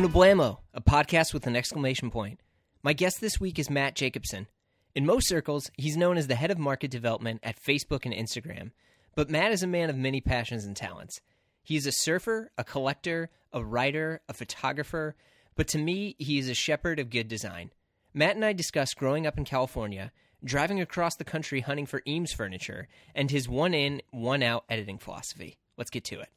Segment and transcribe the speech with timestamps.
[0.00, 2.40] Welcome to a podcast with an exclamation point.
[2.82, 4.46] My guest this week is Matt Jacobson.
[4.94, 8.70] In most circles, he's known as the head of market development at Facebook and Instagram.
[9.14, 11.20] But Matt is a man of many passions and talents.
[11.62, 15.16] He is a surfer, a collector, a writer, a photographer,
[15.54, 17.70] but to me, he is a shepherd of good design.
[18.14, 22.32] Matt and I discuss growing up in California, driving across the country hunting for Eames
[22.32, 25.58] furniture, and his one in, one out editing philosophy.
[25.76, 26.30] Let's get to it.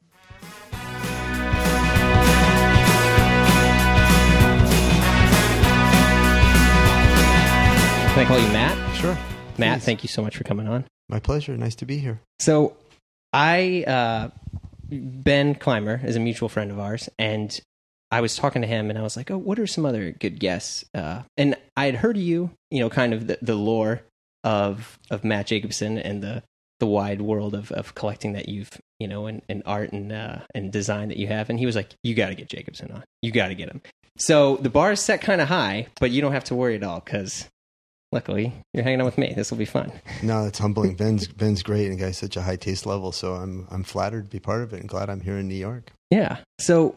[8.14, 8.96] Can I call you Matt?
[8.96, 9.18] Sure.
[9.58, 9.84] Matt, Please.
[9.84, 10.84] thank you so much for coming on.
[11.08, 11.56] My pleasure.
[11.56, 12.20] Nice to be here.
[12.38, 12.76] So,
[13.32, 14.30] I uh,
[14.88, 17.60] Ben Clymer is a mutual friend of ours, and
[18.12, 20.38] I was talking to him, and I was like, "Oh, what are some other good
[20.38, 24.02] guests?" Uh, and I had heard of you, you know, kind of the, the lore
[24.44, 26.44] of of Matt Jacobson and the
[26.78, 30.38] the wide world of, of collecting that you've, you know, and, and art and uh,
[30.54, 31.50] and design that you have.
[31.50, 33.02] And he was like, "You got to get Jacobson on.
[33.22, 33.82] You got to get him."
[34.18, 36.84] So the bar is set kind of high, but you don't have to worry at
[36.84, 37.48] all because.
[38.14, 39.34] Luckily, you're hanging out with me.
[39.34, 39.90] This will be fun.
[40.22, 40.94] No, it's humbling.
[40.96, 44.30] Ben's Ben's great and guy's such a high taste level, so I'm I'm flattered to
[44.30, 45.90] be part of it and glad I'm here in New York.
[46.10, 46.38] Yeah.
[46.60, 46.96] So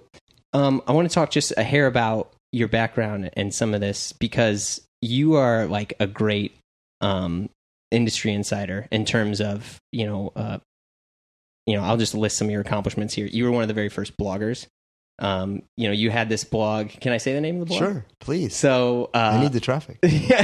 [0.53, 4.13] um, I want to talk just a hair about your background and some of this
[4.13, 6.55] because you are like a great
[7.01, 7.49] um,
[7.89, 10.59] industry insider in terms of you know uh,
[11.65, 13.25] you know I'll just list some of your accomplishments here.
[13.25, 14.67] You were one of the very first bloggers.
[15.19, 16.89] Um, you know, you had this blog.
[16.89, 17.79] Can I say the name of the blog?
[17.79, 18.55] Sure, please.
[18.55, 19.97] So uh, I need the traffic.
[20.03, 20.43] yeah.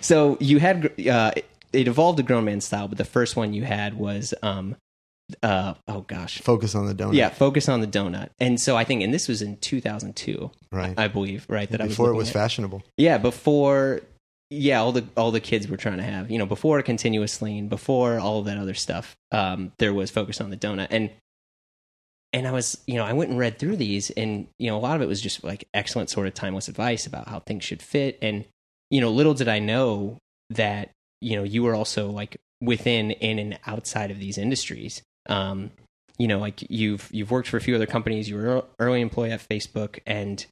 [0.00, 1.32] so you had uh,
[1.72, 4.76] it evolved to grown man style, but the first one you had was um,
[5.42, 7.14] uh, oh gosh, Focus on the donut.
[7.14, 8.30] yeah, focus on the donut.
[8.40, 10.94] And so I think, and this was in 2002, right.
[10.98, 11.70] I believe, right?
[11.70, 12.34] That I was Before it was at.
[12.34, 12.82] fashionable.
[12.96, 14.00] Yeah, before.
[14.50, 17.68] Yeah, all the all the kids were trying to have, you know, before continuous lean,
[17.68, 19.16] before all of that other stuff.
[19.32, 21.10] Um, there was focus on the donut, and
[22.34, 24.80] and I was, you know, I went and read through these, and you know, a
[24.80, 27.80] lot of it was just like excellent sort of timeless advice about how things should
[27.80, 28.44] fit, and
[28.90, 30.18] you know, little did I know
[30.50, 30.90] that
[31.20, 35.00] you know you were also like within, in, and outside of these industries.
[35.28, 35.70] Um,
[36.18, 38.28] you know, like you've you've worked for a few other companies.
[38.28, 40.44] You were early employee at Facebook, and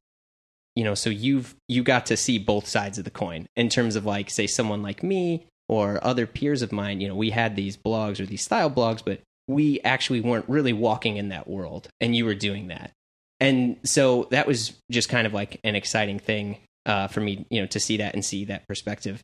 [0.76, 3.96] you know, so you've you got to see both sides of the coin in terms
[3.96, 7.00] of like, say, someone like me or other peers of mine.
[7.00, 10.72] You know, we had these blogs or these style blogs, but we actually weren't really
[10.72, 12.92] walking in that world, and you were doing that.
[13.40, 17.60] And so that was just kind of like an exciting thing uh, for me, you
[17.60, 19.20] know, to see that and see that perspective.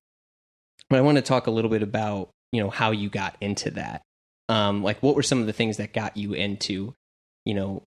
[0.90, 3.70] But I want to talk a little bit about you know how you got into
[3.72, 4.02] that.
[4.48, 6.94] Um, like, what were some of the things that got you into,
[7.44, 7.82] you know,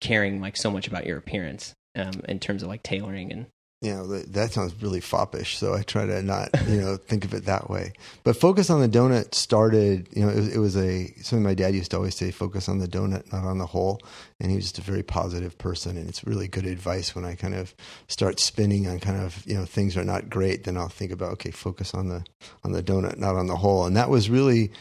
[0.00, 3.46] caring like so much about your appearance um, in terms of like tailoring and
[3.86, 7.24] You know, that, that sounds really foppish, so I try to not, you know, think
[7.24, 7.92] of it that way.
[8.24, 11.54] But focus on the donut started, you know, it, was- it was a something my
[11.54, 14.00] dad used to always say, focus on the donut, not on the hole.
[14.40, 17.36] And he was just a very positive person, and it's really good advice when I
[17.36, 17.74] kind of
[18.08, 21.32] start spinning on kind of, you know, things are not great, then I'll think about,
[21.34, 22.24] okay, focus on the
[22.64, 23.86] on the donut, not on the hole.
[23.86, 24.72] And that was really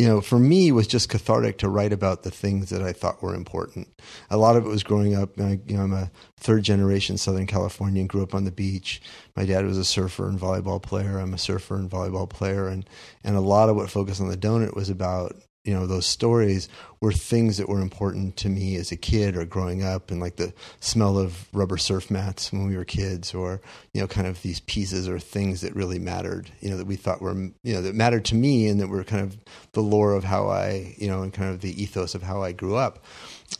[0.00, 2.90] you know, for me, it was just cathartic to write about the things that I
[2.90, 4.00] thought were important.
[4.30, 5.38] A lot of it was growing up.
[5.38, 8.06] I, you know, I'm a third generation Southern Californian.
[8.06, 9.02] Grew up on the beach.
[9.36, 11.18] My dad was a surfer and volleyball player.
[11.18, 12.88] I'm a surfer and volleyball player, and
[13.22, 16.68] and a lot of what focused on the donut was about you know those stories
[17.00, 20.36] were things that were important to me as a kid or growing up and like
[20.36, 23.60] the smell of rubber surf mats when we were kids or
[23.92, 26.96] you know kind of these pieces or things that really mattered you know that we
[26.96, 29.36] thought were you know that mattered to me and that were kind of
[29.72, 32.52] the lore of how I you know and kind of the ethos of how I
[32.52, 33.04] grew up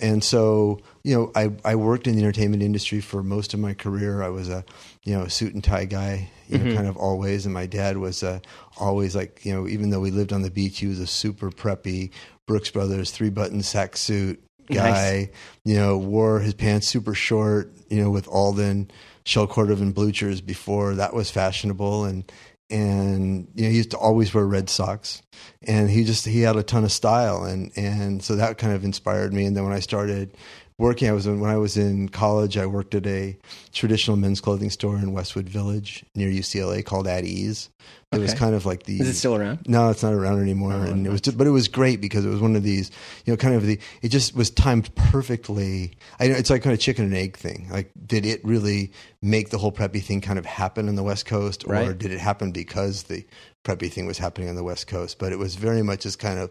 [0.01, 3.75] and so you know I, I worked in the entertainment industry for most of my
[3.75, 4.23] career.
[4.23, 4.65] I was a
[5.05, 6.75] you know a suit and tie guy you know Mhm.
[6.77, 7.45] kind of always.
[7.47, 8.41] And my dad was uh,
[8.78, 11.51] always like you know even though we lived on the beach he was a super
[11.51, 12.11] preppy
[12.47, 15.31] brooks brothers three button sack suit guy
[15.65, 18.89] you know wore his pants super short you know with alden
[19.25, 22.04] shell cordovan bluchers before that was fashionable.
[22.04, 22.31] And
[22.71, 25.22] and you know he used to always wear red socks.
[25.63, 27.45] And he just he had a ton of style.
[27.45, 29.45] And and so that kind of inspired me.
[29.45, 30.37] And then when i started
[30.80, 33.36] working i was in, when i was in college i worked at a
[33.72, 37.68] traditional men's clothing store in westwood village near ucla called at ease
[38.12, 39.60] it was kind of like the is it still around?
[39.68, 40.72] no, it's not around anymore.
[40.72, 42.91] Oh, and it was, just, but it was great because it was one of these,
[43.24, 43.78] you know, kind of the.
[44.03, 45.92] It just was timed perfectly.
[46.18, 47.68] I know it's like kind of chicken and egg thing.
[47.71, 48.91] Like, did it really
[49.22, 51.97] make the whole preppy thing kind of happen on the West Coast, or Right.
[51.97, 53.24] did it happen because the
[53.62, 55.21] preppy thing was happening on the West Coast?
[55.21, 56.50] But it was very much just kind of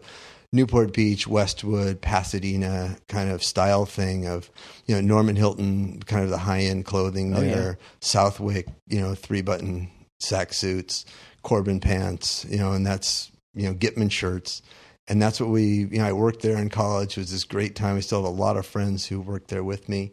[0.52, 4.50] Newport Beach, Westwood, Pasadena kind of style thing of,
[4.86, 7.54] you know, Norman Hilton, kind of the high end clothing Oh, yeah.
[7.54, 11.04] there, Southwick, you know, three button sack suits,
[11.42, 14.60] Corbin pants, you know, and that's, you know, Gitman shirts.
[15.08, 17.16] And that's what we, you know, I worked there in college.
[17.16, 17.96] It was this great time.
[17.96, 20.12] I still have a lot of friends who worked there with me.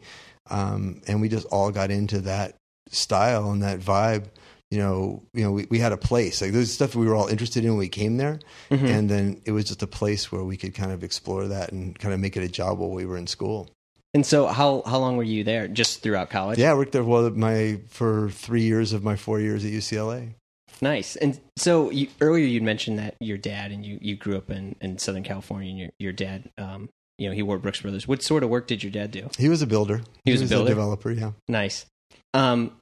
[0.49, 2.55] um, and we just all got into that
[2.89, 4.25] style and that vibe.
[4.71, 7.27] You know, you know, we, we had a place like there's stuff we were all
[7.27, 8.83] interested in when we came there, Mhm.
[8.89, 11.97] and then it was just a place where we could kind of explore that and
[11.97, 13.69] kind of make it a job while we were in school.
[14.13, 15.67] And so, how how long were you there?
[15.69, 16.59] Just throughout college?
[16.59, 20.33] Yeah, I worked there well my for three years of my four years at UCLA.
[20.81, 21.15] Nice.
[21.15, 24.75] And so you, earlier you'd mentioned that your dad and you, you grew up in,
[24.79, 28.07] in Southern California and your, your dad, um, you know, he wore Brooks Brothers.
[28.07, 29.27] What sort of work did your dad do?
[29.39, 30.01] He was a builder.
[30.23, 30.69] He was a builder?
[30.69, 31.09] developer.
[31.11, 31.31] Yeah.
[31.47, 31.85] Nice.
[32.35, 32.73] Um,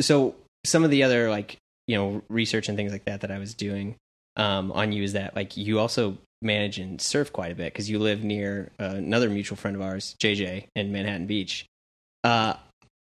[0.00, 0.34] so
[0.70, 1.56] some of the other like,
[1.86, 3.96] you know, research and things like that that I was doing
[4.36, 7.90] um, on you is that like you also manage and surf quite a bit because
[7.90, 11.66] you live near uh, another mutual friend of ours, JJ, in Manhattan Beach.
[12.24, 12.54] Uh,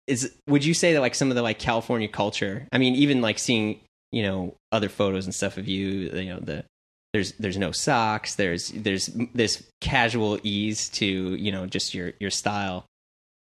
[0.06, 2.69] is would you say that like some of the like California culture?
[2.73, 3.81] I mean, even like seeing
[4.12, 6.64] you know other photos and stuff of you, you know the
[7.12, 8.37] there's there's no socks.
[8.37, 12.85] There's there's this casual ease to you know just your your style.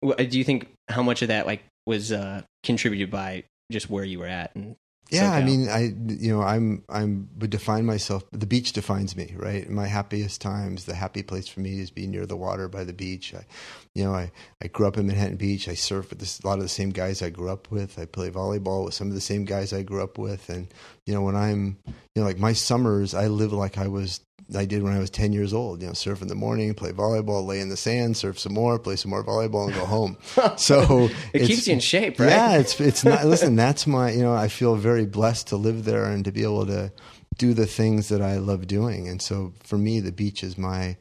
[0.01, 4.19] Do you think how much of that like was uh, contributed by just where you
[4.19, 4.75] were at and
[5.09, 8.23] Yeah, I mean, I you know, I'm I'm would define myself.
[8.31, 9.69] The beach defines me, right?
[9.69, 12.93] My happiest times, the happy place for me is being near the water by the
[12.93, 13.33] beach.
[13.33, 13.45] I,
[13.95, 14.31] you know, I
[14.61, 15.69] I grew up in Manhattan Beach.
[15.69, 17.97] I surf with this, a lot of the same guys I grew up with.
[17.97, 20.49] I play volleyball with some of the same guys I grew up with.
[20.49, 20.67] And
[21.05, 24.19] you know, when I'm you know, like my summers, I live like I was
[24.55, 25.81] I did when I was ten years old.
[25.81, 28.79] You know, surf in the morning, play volleyball, lay in the sand, surf some more,
[28.79, 30.17] play some more volleyball, and go home.
[30.57, 32.29] So it keeps you in shape, right?
[32.29, 33.25] yeah, it's it's not.
[33.25, 34.11] listen, that's my.
[34.11, 36.91] You know, I feel very blessed to live there and to be able to
[37.37, 39.07] do the things that I love doing.
[39.07, 40.97] And so, for me, the beach is my.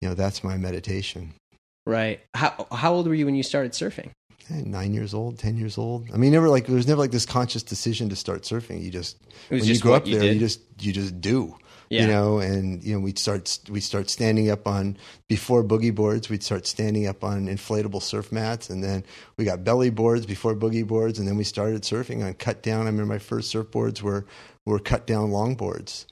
[0.00, 1.34] You know, that's my meditation.
[1.86, 2.20] Right.
[2.34, 4.10] How how old were you when you started surfing?
[4.50, 6.08] Nine years old, ten years old.
[6.12, 8.82] I mean, never like there was never like this conscious decision to start surfing.
[8.82, 9.18] You just
[9.48, 10.34] when just you grow up you there, did.
[10.34, 11.56] you just you just do.
[11.90, 12.02] Yeah.
[12.02, 14.98] You know, and you know we'd start we start standing up on
[15.28, 16.28] before boogie boards.
[16.28, 19.04] We'd start standing up on inflatable surf mats, and then
[19.38, 22.82] we got belly boards before boogie boards, and then we started surfing on cut down.
[22.82, 24.26] I remember my first surfboards were
[24.66, 26.04] were cut down longboards,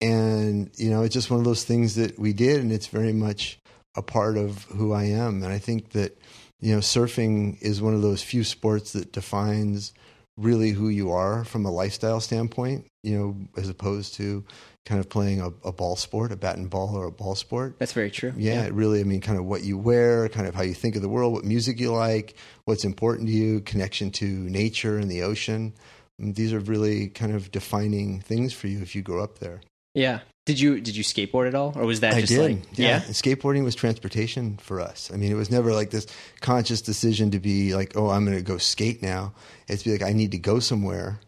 [0.00, 3.12] and you know it's just one of those things that we did, and it's very
[3.12, 3.58] much
[3.96, 5.42] a part of who I am.
[5.42, 6.16] And I think that
[6.60, 9.92] you know surfing is one of those few sports that defines
[10.36, 12.86] really who you are from a lifestyle standpoint.
[13.02, 14.44] You know, as opposed to
[14.84, 17.76] kind of playing a, a ball sport, a bat and ball, or a ball sport.
[17.78, 18.32] That's very true.
[18.36, 20.96] Yeah, it really, I mean, kind of what you wear, kind of how you think
[20.96, 22.34] of the world, what music you like,
[22.64, 25.72] what's important to you, connection to nature and the ocean.
[26.18, 29.60] And These are really kind of defining things for you if you grow up there.
[29.94, 30.20] Yeah.
[30.46, 32.40] Did you did you skateboard at all, or was that I just did.
[32.40, 33.00] like yeah.
[33.00, 35.10] Skateboarding was transportation for us.
[35.10, 36.06] I mean, it was never like this
[36.42, 39.32] conscious decision to be like, oh, I'm going to go skate now.
[39.68, 41.18] It's be like, I need to go somewhere.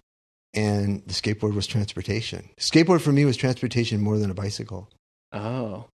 [0.56, 2.48] And the skateboard was transportation.
[2.58, 4.88] Skateboard for me was transportation more than a bicycle.
[5.32, 5.84] Oh,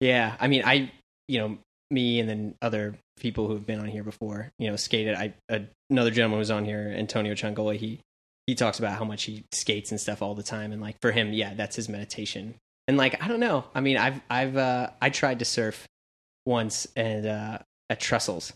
[0.00, 0.36] yeah.
[0.40, 0.90] I mean, I,
[1.28, 1.58] you know,
[1.90, 5.14] me and then other people who've been on here before, you know, skated.
[5.14, 5.34] I
[5.90, 7.76] another gentleman was on here, Antonio Ciongoli.
[7.76, 8.00] He
[8.46, 11.12] he talks about how much he skates and stuff all the time, and like for
[11.12, 12.54] him, yeah, that's his meditation.
[12.88, 13.64] And like I don't know.
[13.74, 15.86] I mean, I've I've uh, I tried to surf
[16.44, 17.58] once and uh,
[17.90, 18.52] at Trestles,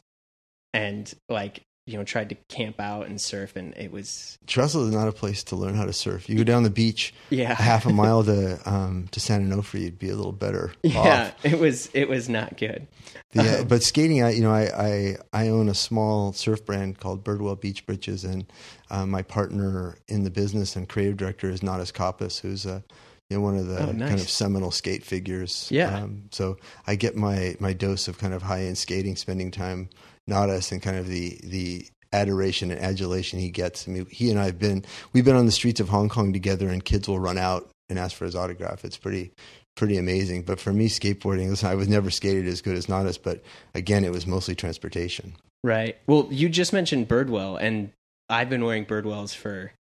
[0.72, 4.94] and like you know tried to camp out and surf, and it was Trestle is
[4.94, 6.28] not a place to learn how to surf.
[6.28, 9.80] You go down the beach yeah a half a mile to um, to San Onofre,
[9.80, 11.44] you'd be a little better yeah off.
[11.44, 12.86] it was it was not good.
[13.32, 16.98] The, uh, but skating, I you know, I, I I own a small surf brand
[16.98, 18.44] called Birdwell Beach Britches, and
[18.90, 22.82] uh, my partner in the business and creative director is Natas Kaupas, who's a
[23.28, 24.08] you know one of the Oh, nice.
[24.08, 25.68] kind of seminal skate figures.
[25.70, 25.94] Yeah.
[26.02, 26.56] Um, so
[26.88, 29.88] I get my my dose of kind of high end skating, spending time
[30.28, 33.86] Natas and kind of the the adoration and adulation he gets.
[33.86, 36.32] I mean, he and I have been we've been on the streets of Hong Kong
[36.32, 38.84] together, and kids will run out and ask for his autograph.
[38.84, 39.32] It's pretty
[39.76, 40.42] pretty amazing.
[40.42, 43.42] But for me, skateboarding, listen, I was never skated as good as Natas, but
[43.74, 45.34] again, it was mostly transportation.
[45.62, 45.96] Right.
[46.06, 47.92] Well, you just mentioned Birdwell, and
[48.28, 49.72] I've been wearing Birdwells for,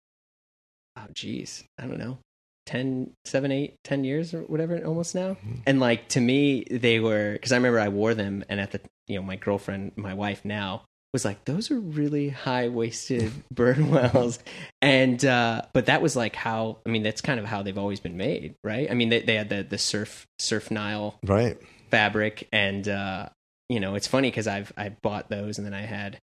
[0.97, 2.17] oh, geez, I don't know,
[2.65, 5.31] 10, 7, 8, 10 years or whatever, almost now.
[5.31, 5.55] Mm-hmm.
[5.65, 8.81] And like to me, they were, because I remember I wore them, and at the,
[9.09, 14.39] you know, my girlfriend, my wife now, was like, those are really high waisted Birdwells.
[14.81, 17.99] And, uh, but that was like how, I mean, that's kind of how they've always
[17.99, 18.89] been made, right?
[18.89, 21.57] I mean, they, they had the, the surf, Surf Nyl Right.
[21.89, 23.27] fabric and uh
[23.67, 26.19] you know it's funny because i've i bought those and then i had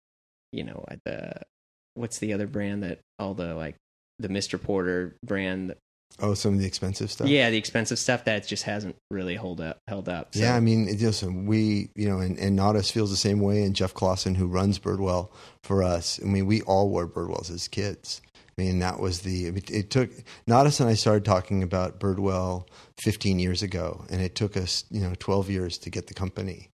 [0.52, 1.34] you know at the
[1.94, 3.76] what's the other brand that all the like
[4.18, 5.76] the mr porter brand
[6.20, 7.28] Oh, some of the expensive stuff.
[7.28, 10.42] yeah the expensive stuff that just hasn't really hold up held up so.
[10.42, 13.64] Yeah, I mean, it, listen, we, you know, and, and Natas feels the same way,
[13.64, 15.30] and Jeff Clausen, who runs Birdwell
[15.64, 16.20] for us.
[16.22, 18.22] I mean, we all wore Birdwells as kids.
[18.62, 19.48] Mean, that was the.
[19.48, 20.12] It, it took
[20.48, 22.68] Natas and I started talking about Birdwell
[23.00, 26.70] 15 years ago, and it took us, you know, 12 years to get the company.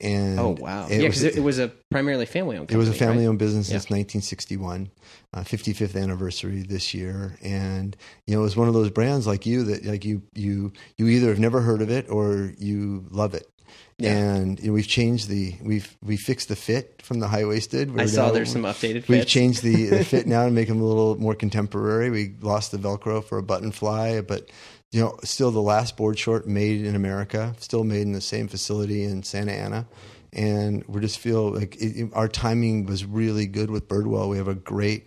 [0.00, 0.86] And Oh wow!
[0.88, 2.70] it yeah, because it, it was a primarily family-owned.
[2.70, 3.74] it was a family-owned business Yeah.
[3.78, 4.90] since 1961,
[5.34, 7.96] uh, 55th anniversary this year, and
[8.26, 11.06] you know it was one of those brands like you that like you you you
[11.08, 13.48] either have never heard of it or you love it.
[13.98, 14.16] Yeah.
[14.16, 17.90] And you know, we've changed the we've we fixed the fit from the high waisted.
[18.00, 19.06] I saw there's some updated.
[19.08, 22.10] We've changed the, the fit now to make them a little more contemporary.
[22.10, 24.48] We lost the Velcro for a button fly, but
[24.90, 28.48] you know, still the last board short made in America, still made in the same
[28.48, 29.86] facility in Santa Ana,
[30.32, 34.28] and we just feel like it, it- our timing was really good with Birdwell.
[34.28, 35.06] We have a great,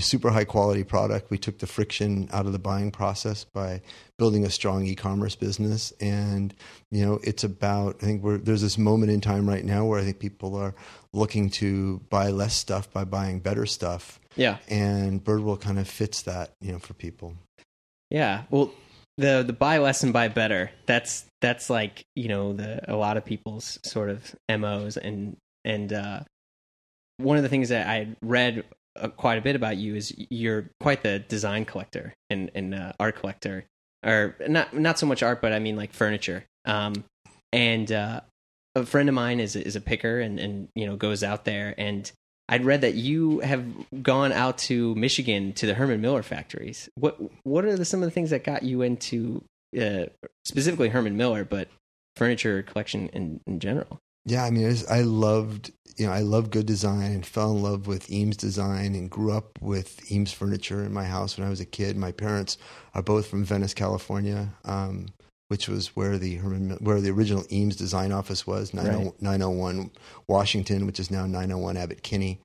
[0.00, 1.30] super high quality product.
[1.30, 3.80] We took the friction out of the buying process by
[4.18, 6.54] building a strong e-commerce business, and
[6.90, 7.96] you know, it's about.
[8.02, 10.74] I think we're there's this moment in time right now where I think people are
[11.12, 16.22] looking to buy less stuff by buying better stuff, Yeah, and Birdwell kind of fits
[16.22, 17.34] that, you know, for people.
[18.10, 18.44] yeah.
[18.50, 18.70] Well,
[19.16, 20.70] the the buy less and buy better.
[20.86, 25.92] That's that's like you know the a lot of people's sort of mo's and and
[25.92, 26.20] uh,
[27.16, 28.64] one of the things that I read
[28.96, 32.92] uh, quite a bit about you is you're quite the design collector and and uh,
[32.98, 33.64] art collector,
[34.04, 36.44] or not not so much art, but I mean like furniture.
[36.64, 37.04] Um,
[37.52, 38.20] and uh,
[38.74, 41.74] a friend of mine is is a picker and and you know goes out there
[41.78, 42.10] and
[42.48, 43.64] I'd read that you have
[44.02, 46.88] gone out to Michigan to the Herman Miller factories.
[46.94, 49.44] What what are the, some of the things that got you into
[49.78, 50.06] uh,
[50.46, 51.68] specifically Herman Miller, but
[52.16, 54.00] furniture collection in, in general?
[54.28, 57.62] Yeah, I mean, was, I loved, you know, I loved good design and fell in
[57.62, 61.50] love with Eames design and grew up with Eames furniture in my house when I
[61.50, 61.96] was a kid.
[61.96, 62.58] My parents
[62.94, 65.06] are both from Venice, California, um,
[65.48, 69.22] which was where the Herman, where the original Eames design office was, 90 Right.
[69.22, 69.90] 901
[70.26, 72.40] Washington, which is now 901 Abbott Kinney.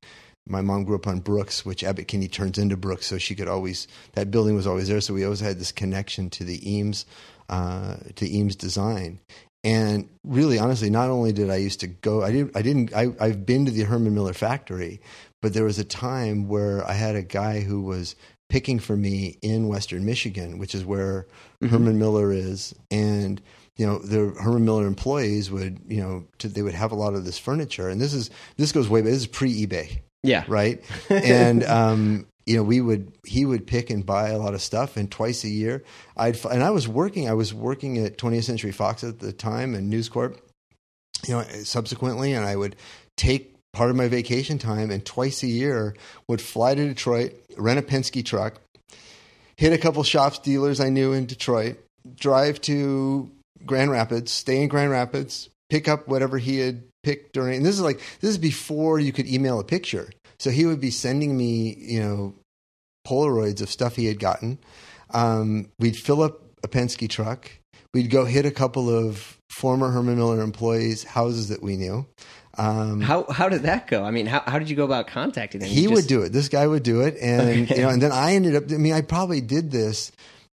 [0.48, 3.48] My mom grew up on Brooks, which Abbott Kinney turns into Brooks, so she could
[3.48, 5.02] always that building was always there.
[5.02, 7.06] So we always had this connection to the Eames,
[7.50, 9.20] uh, to Eames design.
[9.64, 13.14] And really, honestly, not only did I used to go, I didn't, I didn't, I,
[13.20, 15.00] I've been to the Herman Miller factory,
[15.42, 18.16] but there was a time where I had a guy who was
[18.50, 21.28] picking for me in Western Michigan, which is where
[21.62, 23.42] Herman Miller is, and
[23.78, 27.14] you know the Herman Miller employees would, you know, to, they would have a lot
[27.16, 29.12] of this furniture, and this is this goes way back.
[29.12, 30.84] This is pre eBay, Yeah, right?
[31.10, 34.98] and um, you know, we would he would pick and buy a lot of stuff,
[34.98, 35.84] and twice a year,
[36.18, 37.30] I'd and I was working.
[37.30, 40.40] I was working at 20th Century Fox at the time and News Corp.
[41.26, 42.76] You know, subsequently, and I would
[43.16, 45.96] take part of my vacation time, and twice a year
[46.28, 48.60] would fly to Detroit, rent a Penske truck,
[49.58, 51.78] hit a couple shops dealers I knew in Detroit,
[52.16, 53.32] drive to
[53.66, 57.58] Grand Rapids, stay in Grand Rapids, pick up whatever he had picked during.
[57.58, 60.10] And this is like this is before you could email a picture.
[60.40, 62.34] So he would be sending me, you know,
[63.08, 64.58] Polaroids of stuff he had gotten.
[65.12, 67.52] Um, we'd fill up a Penske truck.
[67.94, 72.06] We'd go hit a couple of former Herman Miller employees' houses that we knew.
[72.58, 74.04] Um, How how did that go?
[74.04, 75.70] I mean, how how did you go about contacting them?
[75.70, 76.32] he You would do it.
[76.34, 77.76] This guy would do it, and Okay.
[77.78, 78.72] you know, and then I ended up.
[78.72, 80.12] I mean, I probably did this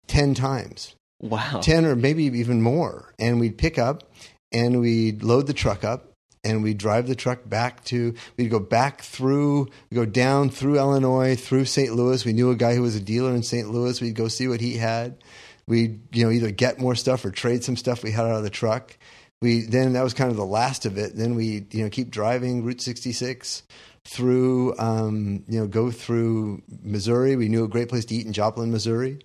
[0.07, 0.95] ten times.
[1.21, 1.59] Wow.
[1.61, 3.13] 10 or maybe even more.
[3.19, 4.09] And we'd pick up
[4.53, 6.08] and we'd load the truck up
[6.43, 11.35] and we'd drive the truck back to, we'd go back through, go down through Illinois,
[11.35, 11.93] through St.
[11.93, 12.23] Louis.
[12.23, 13.69] We knew a guy who was a dealer in St.
[13.69, 14.01] Louis.
[14.01, 15.23] We'd go see what he had.
[15.67, 18.43] We'd, you know, either get more stuff or trade some stuff we had out of
[18.43, 18.97] the truck.
[19.41, 21.15] We then that was kind of the last of it.
[21.15, 23.63] Then we, you know, keep driving Route 66
[24.03, 27.35] through, um, you know, go through Missouri.
[27.35, 29.19] We knew a great place to eat in Joplin, Missouri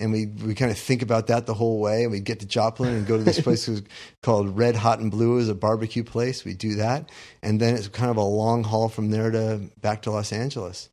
[0.00, 2.02] and we we kind of think about that the whole way.
[2.02, 3.68] And we'd get to Joplin and go to this place
[4.22, 6.44] called Red Hot and Blue, is a barbecue place.
[6.44, 7.10] We do that,
[7.42, 10.88] and then it's kind of a long haul from there to back to Los Angeles.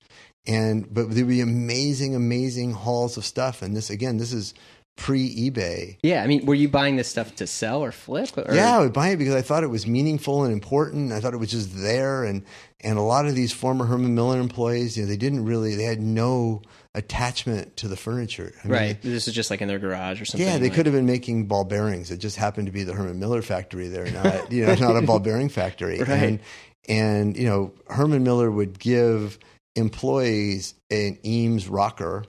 [0.47, 3.61] And but there'd be amazing, amazing hauls of stuff.
[3.61, 4.53] And this again, this is
[4.95, 5.97] pre eBay.
[6.03, 8.37] Yeah, I mean, were you buying this stuff to sell or flip?
[8.37, 8.53] Or?
[8.53, 11.11] Yeah, I would buy it because I thought it was meaningful and important.
[11.11, 12.43] I thought it was just there, and
[12.81, 15.83] and a lot of these former Herman Miller employees, you know, they didn't really, they
[15.83, 16.61] had no
[16.95, 18.53] attachment to the furniture.
[18.63, 19.01] I mean, right.
[19.01, 20.47] This is just like in their garage or something.
[20.47, 22.09] Yeah, they like- could have been making ball bearings.
[22.09, 25.01] It just happened to be the Herman Miller factory there, not you know, not a
[25.01, 25.99] ball bearing factory.
[25.99, 26.09] Right.
[26.09, 26.39] And
[26.87, 29.37] and you know, Herman Miller would give
[29.75, 32.25] employees an Eames rocker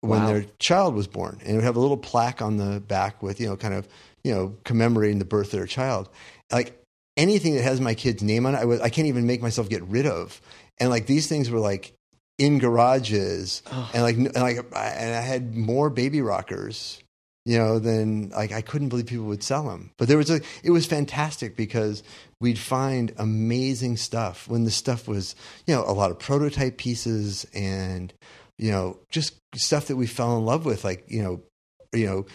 [0.00, 0.26] when Wow.
[0.26, 3.40] their child was born, and it would have a little plaque on the back with
[3.40, 3.88] you know, kind of
[4.22, 6.08] you know, commemorating the birth of their child.
[6.52, 6.80] Like
[7.16, 9.68] anything that has my kid's name on it, I, would, I can't even make myself
[9.68, 10.40] get rid of.
[10.78, 11.93] And like these things were like
[12.38, 13.90] in garages, Oh.
[13.94, 17.00] and like and like I- and I had more baby rockers,
[17.44, 19.90] you know, than like I couldn't believe people would sell them.
[19.98, 22.02] But there was a it was fantastic because
[22.40, 25.34] we'd find amazing stuff when the stuff was
[25.66, 28.12] you know a lot of prototype pieces and
[28.58, 31.40] you know, just stuff that we fell in love with, like you know,
[31.92, 32.26] you know,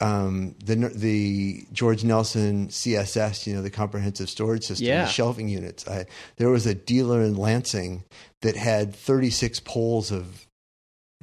[0.00, 5.04] um, the the George Nelson CSS, you know, the comprehensive storage system, Yeah.
[5.04, 5.86] the shelving units.
[5.88, 8.04] I, there was a dealer in Lansing
[8.42, 10.46] that had 36 poles of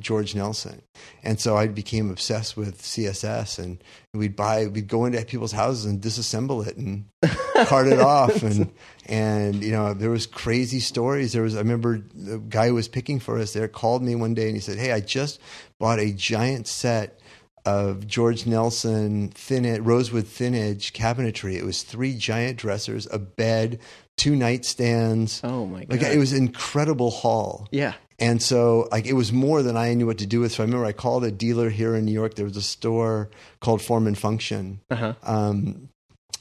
[0.02, 0.82] George Nelson,
[1.24, 3.82] and so I became obsessed with CSS, and
[4.14, 7.06] we'd buy, we'd go into people's houses and disassemble it and
[7.68, 8.74] cart it off, and
[9.06, 11.32] and you know there was crazy stories.
[11.32, 14.34] There was I remember the guy who was picking for us there called me one
[14.34, 15.40] day and he said, "Hey, I just
[15.80, 17.22] bought a giant set."
[17.66, 21.56] Of George Nelson thin rosewood thin edge cabinetry.
[21.56, 23.80] It was three giant dressers, a bed,
[24.18, 25.42] two nightstands.
[25.44, 26.02] Oh my god!
[26.02, 27.68] Like it was an incredible haul.
[27.72, 30.52] yeah, And so like it was more than I knew what to do with.
[30.54, 32.36] So I remember I called a dealer here in New York.
[32.36, 33.30] There was a store
[33.60, 34.80] called Form and Function.
[34.92, 35.14] uh huh.
[35.24, 35.90] Um,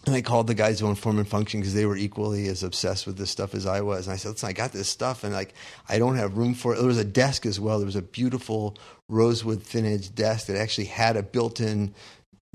[0.07, 2.62] and I called the guys who own Form and Function because they were equally as
[2.62, 4.07] obsessed with this stuff as I was.
[4.07, 5.54] And I said, "Listen, I got this stuff, and like
[5.88, 7.78] I don't have room for it." There was a desk as well.
[7.78, 8.76] There was a beautiful
[9.08, 11.94] rosewood thin edge desk that actually had a built-in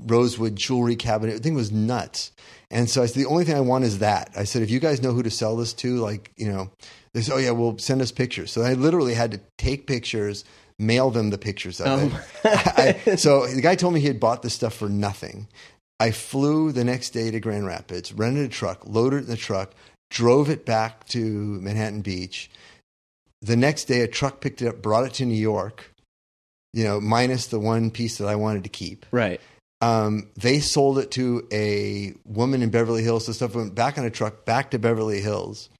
[0.00, 1.34] rosewood jewelry cabinet.
[1.34, 2.32] The thing was nuts.
[2.70, 4.80] And so I said, "The only thing I want is that." I said, "If you
[4.80, 6.70] guys know who to sell this to, like you know,"
[7.14, 10.44] they said, "Oh yeah, well send us pictures." So I literally had to take pictures.
[10.78, 12.24] Mail them the pictures of Oh.
[12.44, 12.98] it.
[13.12, 15.46] I, so the guy told me he had bought this stuff for nothing.
[15.98, 19.36] I flew the next day to Grand Rapids, rented a truck, loaded it in the
[19.36, 19.74] truck,
[20.10, 21.20] drove it back to
[21.60, 22.50] Manhattan Beach.
[23.42, 25.89] The next day, a truck picked it up, brought it to New York,
[26.72, 29.06] you know, minus the one piece that I wanted to keep.
[29.10, 29.40] Right.
[29.80, 33.26] Um, they sold it to a woman in Beverly Hills.
[33.26, 35.70] The stuff went back on a truck back to Beverly Hills.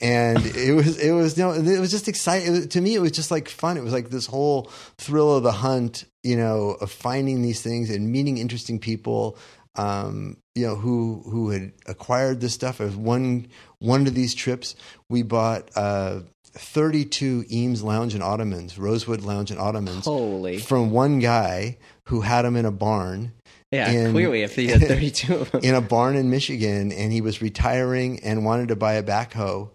[0.00, 2.52] And it was, it was, you know, it was just exciting.
[2.52, 3.76] Was- to me, it was just like fun.
[3.76, 7.90] It was like this whole thrill of the hunt, you know, of finding these things
[7.90, 9.36] and meeting interesting people,
[9.76, 12.80] um, you know, who, who had acquired this stuff.
[12.80, 14.74] As one, one of these trips,
[15.08, 16.20] we bought, uh,
[16.54, 20.58] 32 Eames lounge and ottomans, rosewood lounge and ottomans Holy.
[20.58, 23.32] from one guy who had them in a barn
[23.70, 23.90] Yeah.
[23.90, 25.60] in- clearly, if he had thirty-two of them.
[25.64, 29.70] in a barn in Michigan and he was retiring and wanted to buy a backhoe.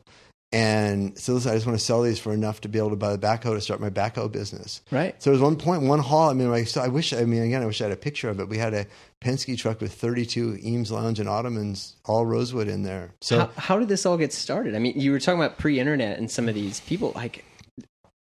[0.53, 2.95] And so listen, I just want to sell these for enough to be able to
[2.95, 4.81] buy the backhoe to start my backhoe business.
[4.91, 5.21] right.
[5.21, 6.29] So there was one point, one haul.
[6.29, 8.29] I mean, I, saw, I wish, I mean, again, I wish I had a picture
[8.29, 8.47] of it.
[8.47, 8.85] We had a
[9.21, 13.13] Penske truck with 32 Eames Lounge and Ottomans, all rosewood in there.
[13.21, 14.75] So how, how did this all get started?
[14.75, 17.13] I mean, you were talking about pre-internet and some of these people.
[17.15, 17.43] Like,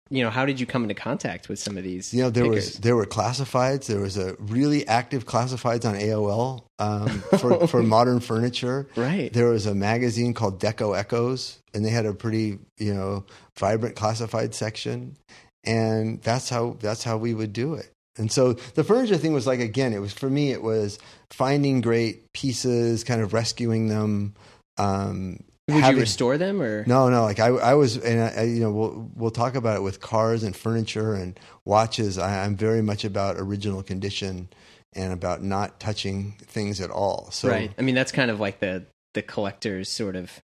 [0.10, 2.13] you know, how did you come into contact with some of these?
[2.13, 2.65] You know, there pickers?
[2.65, 3.86] was there were classifieds.
[3.86, 8.88] There was a really active classifieds on AOL um, for for modern furniture.
[8.95, 9.32] right.
[9.32, 13.25] There was a magazine called Deco Echoes, and they had a pretty you know
[13.58, 15.17] vibrant classified section,
[15.63, 17.91] and that's how that's how we would do it.
[18.20, 21.00] And so the furniture thing was like again, it was for me, it was
[21.32, 24.36] finding great pieces, kind of rescuing them.
[24.78, 26.84] Um, Would you restore them or?
[26.86, 27.24] no, no.
[27.24, 30.00] Like I, I was, and I, I- you know, we'll we'll talk about it with
[30.02, 32.18] cars and furniture and watches.
[32.18, 34.50] I, I'm very much about original condition
[34.94, 37.30] and about not touching things at all.
[37.32, 37.72] So, right.
[37.78, 40.40] I mean, that's kind of like the the collector's sort of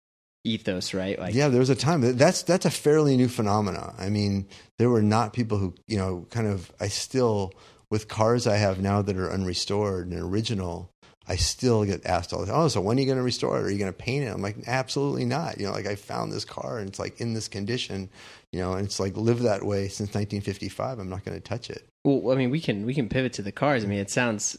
[0.45, 1.19] ethos, right?
[1.19, 3.95] Like, yeah, there was a time that's that's a fairly new phenomena.
[3.99, 4.47] I mean,
[4.79, 6.71] there were not people who, you know, kind of.
[6.81, 7.53] I still
[7.91, 10.89] with cars I have now that are unrestored and original.
[11.29, 13.57] I still get asked all the time, oh, so when are you going to restore
[13.57, 13.63] it?
[13.63, 14.29] Are you going to paint it?
[14.29, 15.57] I'm like, absolutely not.
[15.57, 18.11] You know, like I found this car and it's like in this condition,
[18.53, 20.99] you know, and it's like lived that way since 1955.
[20.99, 21.87] I'm not going to touch it.
[22.05, 23.85] Well, I mean, we can we can pivot to the cars.
[23.85, 24.59] I mean, it sounds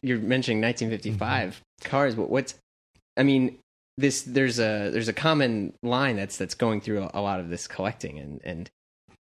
[0.00, 1.88] you're mentioning 1955 Mm-hmm.
[1.90, 2.54] cars, but what's
[3.18, 3.58] I mean,
[3.98, 7.50] this there's a there's a common line that's that's going through a, a lot of
[7.50, 8.70] this collecting, and and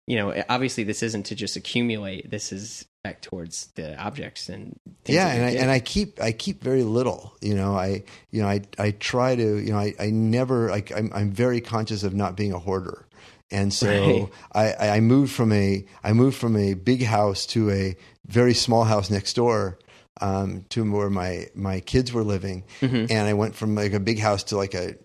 [0.05, 2.29] you know, obviously this isn't to just accumulate.
[2.29, 6.31] This is back towards the objects and things yeah and I, and I keep I
[6.31, 9.93] keep very little you know I you know I I try to you know I,
[9.99, 13.05] I never like I'm I'm very conscious of not being a hoarder
[13.51, 14.75] and so Right.
[14.79, 18.85] I I moved from a I moved from a big house to a very small
[18.85, 19.77] house next door
[20.21, 23.09] um, to where my my kids were living Mhm.
[23.11, 24.95] and I went from like a big house to like a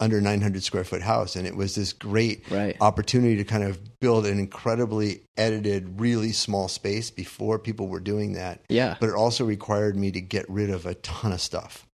[0.00, 2.76] under 900 square foot house and it was this great right.
[2.80, 8.32] opportunity to kind of build an incredibly edited really small space before people were doing
[8.32, 8.96] that Yeah.
[9.00, 11.86] but it also required me to get rid of a ton of stuff.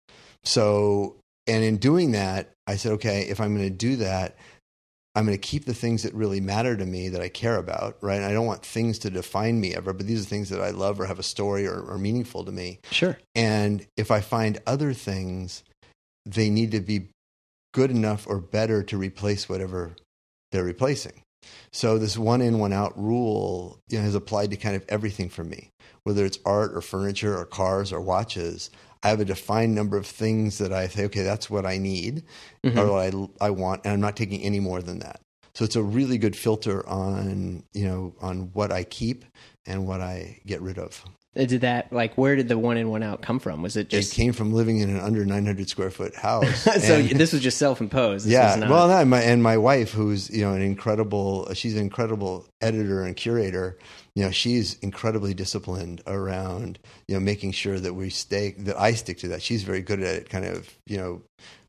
[0.44, 1.16] So,
[1.48, 4.36] and in doing that, I said, okay, if I'm going to do that,
[5.16, 7.98] I'm going to keep the things that really matter to me that I care about,
[8.02, 8.16] right?
[8.16, 10.72] And I don't want things to define me ever, but these are things that I
[10.72, 12.80] love or have a story or are meaningful to me.
[12.90, 13.18] Sure.
[13.36, 15.64] And if I find other things,
[16.26, 17.10] they need to be
[17.74, 19.96] good enough or better to replace whatever
[20.52, 21.22] they're replacing.
[21.72, 25.30] So this one in, one out rule you know, has applied to kind of everything
[25.30, 25.72] for me,
[26.04, 28.70] whether it's art or furniture or cars or watches.
[29.04, 32.24] I have a defined number of things that I say, okay, that's what I need
[32.64, 32.78] Mhm.
[32.78, 35.20] or what I, I want, and I'm not taking any more than that.
[35.56, 39.24] so it's a really good filter on you know on what I keep
[39.68, 41.04] and what I get rid of.
[41.36, 43.64] Did that like where did the one in one out come from?
[43.64, 46.62] Was it just It came from living in an under 900 square foot house.
[46.62, 46.96] so?
[46.96, 48.28] And- This was just self imposed.
[48.28, 51.82] yeah, not, well, no, my and my wife, who's you know an incredible, she's an
[51.82, 53.80] incredible editor and curator.
[54.16, 58.94] You know, she's incredibly disciplined around you know making sure that we stay that I
[58.94, 59.42] stick to that.
[59.42, 61.22] She's very good at it, kind of you know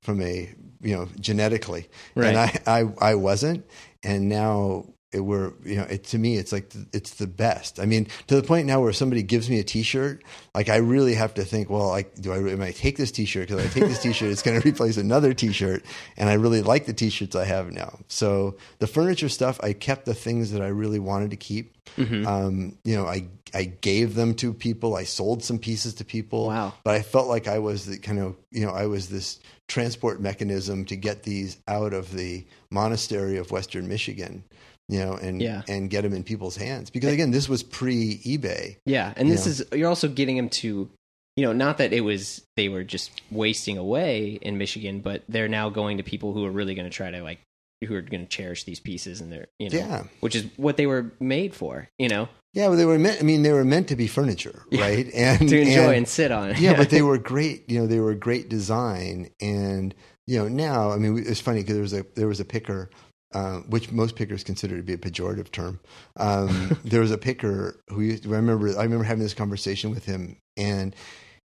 [0.02, 2.34] from a you know genetically, Right.
[2.34, 3.64] and I I I wasn't,
[4.02, 4.84] and now.
[5.14, 7.78] It were you know it to me it's like th- it's the best.
[7.78, 10.24] I mean to the point now where somebody gives me a T-shirt,
[10.54, 11.70] like I really have to think.
[11.70, 14.42] Well, like do I am I take this T-shirt because I take this T-shirt, it's
[14.42, 15.84] going to replace another T-shirt,
[16.16, 18.00] and I really like the T-shirts I have now.
[18.08, 21.76] So the furniture stuff, I kept the things that I really wanted to keep.
[21.96, 22.26] Mm-hmm.
[22.26, 24.96] Um, you know, I I gave them to people.
[24.96, 26.48] I sold some pieces to people.
[26.48, 26.74] Wow.
[26.82, 30.20] But I felt like I was the kind of you know I was this transport
[30.20, 34.44] mechanism to get these out of the monastery of Western Michigan.
[34.88, 35.62] You know, and Yeah.
[35.68, 38.76] and get them in people's hands because again, this was pre eBay.
[38.84, 39.50] Yeah, and this Yeah.
[39.52, 40.90] is you're also getting them to,
[41.36, 45.48] you know, not that it was they were just wasting away in Michigan, but they're
[45.48, 47.38] now going to people who are really going to try to like
[47.86, 50.02] who are going to cherish these pieces and they're you know, Yeah.
[50.20, 53.20] which is what they were made for, you know, Yeah, well, they were meant.
[53.20, 54.80] I mean, they were meant to be furniture, Yeah.
[54.82, 55.06] right?
[55.14, 56.54] And to enjoy and, and- sit on.
[56.58, 57.68] yeah, but they were great.
[57.68, 59.94] You know, they were great design, and
[60.26, 62.90] you know, now I mean, it's funny because there was a there was a picker,
[63.34, 65.80] uh, which most pickers consider to be a pejorative term.
[66.16, 68.68] Um, there was a picker who used, I remember.
[68.78, 70.94] I remember having this conversation with him, and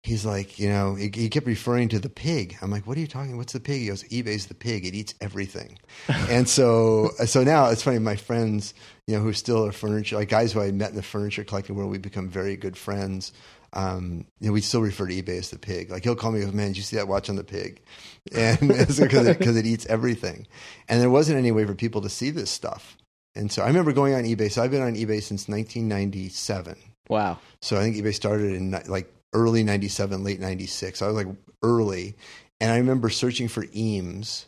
[0.06, 2.56] he's like, you know, he, he kept referring to the pig.
[2.62, 3.36] I'm like, what are you talking?
[3.36, 3.80] What's the pig?
[3.80, 4.86] He goes, eBay's the pig.
[4.86, 5.78] It eats everything.
[6.08, 7.98] and so, so now it's funny.
[7.98, 8.72] My friends,
[9.06, 11.76] you know, who still are furniture, like guys who I met in the furniture collecting
[11.76, 13.32] world, we become very good friends.
[13.76, 15.90] Um, you know, we still refer to eBay as the pig.
[15.90, 17.82] Like he'll call me, "Man, did you see that watch on the pig?"
[18.34, 20.48] And because it, it eats everything,
[20.88, 22.96] and there wasn't any way for people to see this stuff.
[23.36, 24.50] And so I remember going on eBay.
[24.50, 26.76] So I've been on eBay since 1997.
[27.08, 27.38] wow.
[27.62, 31.02] So I think eBay started in like early 97, late 96.
[31.02, 31.28] I was like
[31.62, 32.16] early.
[32.60, 34.46] And I remember searching for Eames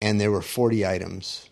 [0.00, 1.48] and there were 40 items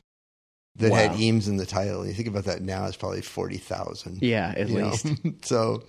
[0.77, 0.97] that Wow.
[0.97, 2.01] had Eames in the title.
[2.01, 4.23] And you think about that now, it's probably 40,000.
[4.23, 5.07] Yeah, at least.
[5.45, 5.83] so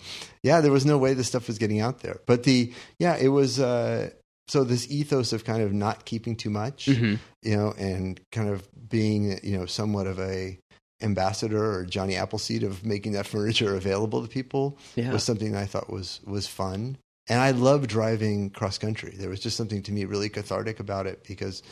[0.43, 2.19] yeah, there was no way this stuff was getting out there.
[2.25, 4.09] But the, yeah, it was, uh,
[4.49, 7.17] so this ethos of kind of not keeping too much, Mhm.
[7.43, 10.59] you know, and kind of being, you know, somewhat of a
[11.01, 15.11] ambassador or Johnny Appleseed of making that furniture available to people Yeah.
[15.13, 16.97] was something that I thought was was fun.
[17.29, 19.15] And I love driving cross country.
[19.17, 21.63] There was just something to me really cathartic about it because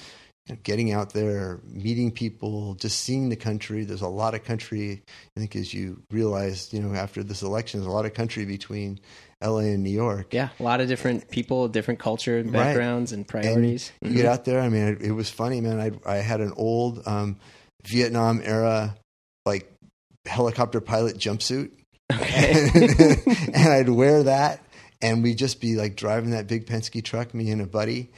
[0.63, 3.85] getting out there, meeting people, just seeing the country.
[3.85, 5.01] There's a lot of country.
[5.37, 8.45] I think as you realize, you know, after this election, there's a lot of country
[8.45, 8.99] between
[9.41, 9.65] L.A.
[9.73, 10.33] and New York.
[10.33, 12.63] Yeah, a lot of different people, different culture and Right.
[12.65, 13.91] backgrounds and priorities.
[14.01, 14.59] You get out there.
[14.61, 15.79] I mean, it, it was funny, man.
[15.79, 17.37] I I had an old um,
[17.87, 18.95] Vietnam era
[19.45, 19.71] like
[20.25, 21.71] helicopter pilot jumpsuit,
[22.13, 23.15] Okay.
[23.53, 24.63] and I'd wear that,
[25.01, 28.09] and we'd just be like driving that big Penske truck, me and a buddy,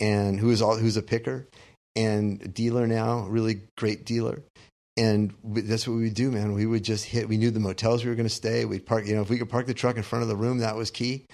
[0.00, 1.46] and who was all who's a picker
[1.96, 4.42] and dealer now, really great dealer.
[4.96, 6.52] And we, that's what we would do, man.
[6.52, 7.28] We would just hit.
[7.28, 8.66] We knew the motels we were going to stay.
[8.66, 9.06] We'd park.
[9.06, 10.90] You know, if we could park the truck in front of the room, that was
[10.90, 11.24] key.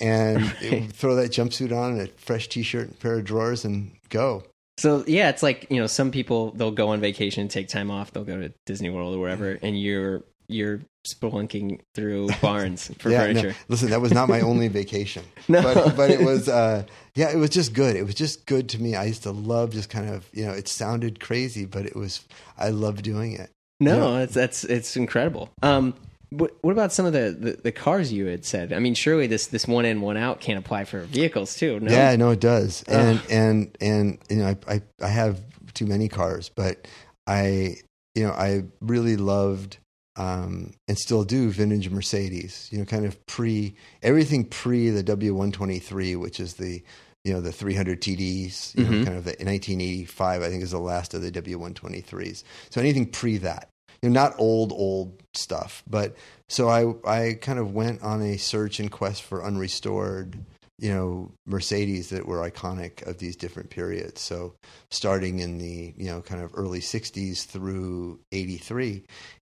[0.00, 3.90] And it throw that jumpsuit on, and a fresh T-shirt, and pair of drawers, and
[4.08, 4.44] go.
[4.78, 8.12] So yeah, it's like you know, some people they'll go on vacation, take time off,
[8.12, 13.18] they'll go to Disney World or wherever, and you're you're spelunking through barns for no,
[13.18, 13.54] furniture.
[13.68, 15.62] listen, that was not my only vacation, No.
[15.62, 16.48] but but it was.
[16.48, 16.84] Uh,
[17.14, 17.96] yeah, it was just good.
[17.96, 18.94] It was just good to me.
[18.94, 20.52] I used to love just kind of you know.
[20.52, 22.24] It sounded crazy, but it was.
[22.58, 23.50] I loved doing it.
[23.80, 25.50] No, it's that's it's incredible.
[25.62, 25.94] Um,
[26.30, 28.72] what, what about some of the, the, the cars you had said?
[28.72, 31.80] I mean, surely this this one in one out can't apply for vehicles too.
[31.80, 31.90] No?
[31.90, 32.82] Yeah, no, it does.
[32.84, 35.40] And and and you know, I, I I have
[35.74, 36.86] too many cars, but
[37.26, 37.76] I
[38.14, 39.78] you know I really loved
[40.18, 42.68] um, and still do vintage Mercedes.
[42.70, 46.82] You know, kind of pre everything pre the W one twenty three, which is the
[47.24, 48.74] you know the 300 TDs.
[48.76, 49.04] You know, Mhm.
[49.04, 52.44] kind of the 1985, I think, is the last of the W one twenty threes.
[52.70, 53.68] So anything pre that.
[54.02, 56.14] You know, not old old stuff, but
[56.48, 60.34] so I I kind of went on a search and quest for unrestored
[60.80, 64.20] you know Mercedes that were iconic of these different periods.
[64.20, 64.54] So
[64.92, 69.02] starting in the you know kind of early '60s through '83,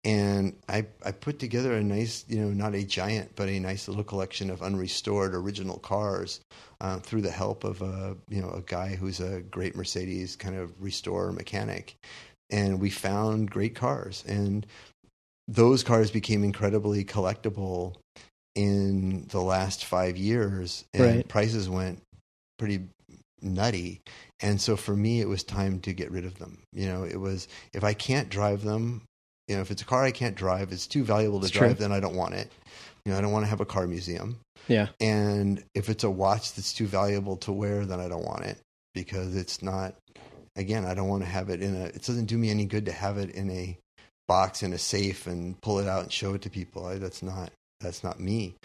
[0.07, 3.89] and I I put together a nice you know not a giant but a nice
[3.89, 6.41] little collection of unrestored original cars
[6.81, 10.57] uh, through the help of a you know a guy who's a great Mercedes kind
[10.57, 11.97] of restorer mechanic,
[12.51, 14.67] and we found great cars and.
[15.49, 17.95] Those cars became incredibly collectible
[18.57, 21.29] in the last five years, and Right.
[21.29, 22.03] prices went
[22.59, 22.89] pretty
[23.41, 24.01] nutty.
[24.41, 26.63] And so for me, it was time to get rid of them.
[26.73, 29.03] You know, it was if I can't drive them,
[29.49, 31.77] you know, if it's a car I can't drive, it's too valuable to It's drive,
[31.77, 31.87] true.
[31.87, 32.51] then I don't want it.
[33.05, 34.39] You know, I don't want to have a car museum.
[34.69, 34.89] Yeah.
[35.01, 38.59] And if it's a watch that's too valuable to wear, then I don't want it
[38.95, 39.95] because it's not.
[40.57, 41.85] Again, I don't want to have it in a.
[41.85, 43.79] It doesn't do me any good to have it in a
[44.27, 46.87] box in a safe and pull it out and show it to people.
[46.87, 47.53] I, that's not.
[47.81, 48.57] That's not me.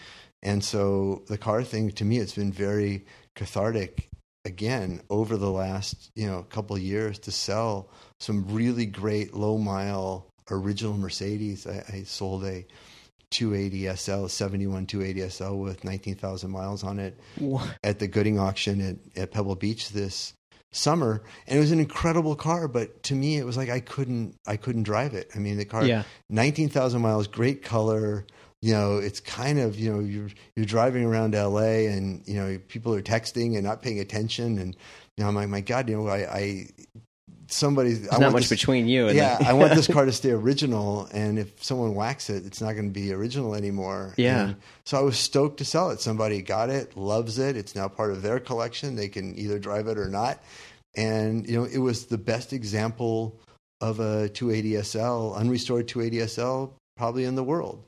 [0.42, 3.04] And so the car thing to me, it's been very
[3.36, 4.08] cathartic.
[4.44, 9.56] Again, over the last you know couple of years, to sell some really great low
[9.58, 11.66] mile original Mercedes.
[11.66, 12.64] I, I sold a
[13.30, 18.80] 280 SL, 71 280 SL with 19,000 miles on it Wha- at the Gooding auction
[19.16, 20.34] at, at Pebble Beach this
[20.70, 21.22] summer.
[21.46, 24.56] And it was an incredible car, but to me, it was like I couldn't, I
[24.56, 25.30] couldn't drive it.
[25.34, 26.02] I mean, the car, Yeah.
[26.30, 28.26] 19,000 miles, great color.
[28.60, 32.58] You know, it's kind of, you know, you're, you're driving around LA and, you know,
[32.68, 34.58] people are texting and not paying attention.
[34.58, 34.76] And,
[35.16, 36.66] you know, I'm like, my God, you know, I, I
[37.52, 41.08] somebody, There's not much between you and yeah, I want this car to stay original,
[41.12, 44.14] and if someone whacks it, it's not going to be original anymore.
[44.16, 44.44] Yeah.
[44.48, 46.00] And so I was stoked to sell it.
[46.00, 47.56] Somebody got it, loves it.
[47.56, 48.96] It's now part of their collection.
[48.96, 50.42] They can either drive it or not.
[50.96, 53.38] And you know, it was the best example
[53.80, 57.82] of a 280 SL, unrestored 280 SL, probably in the world.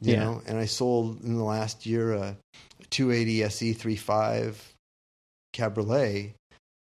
[0.00, 0.24] You Yeah.
[0.24, 2.36] know, and I sold in the last year a
[2.90, 4.74] 280 SE 35
[5.52, 6.34] Cabriolet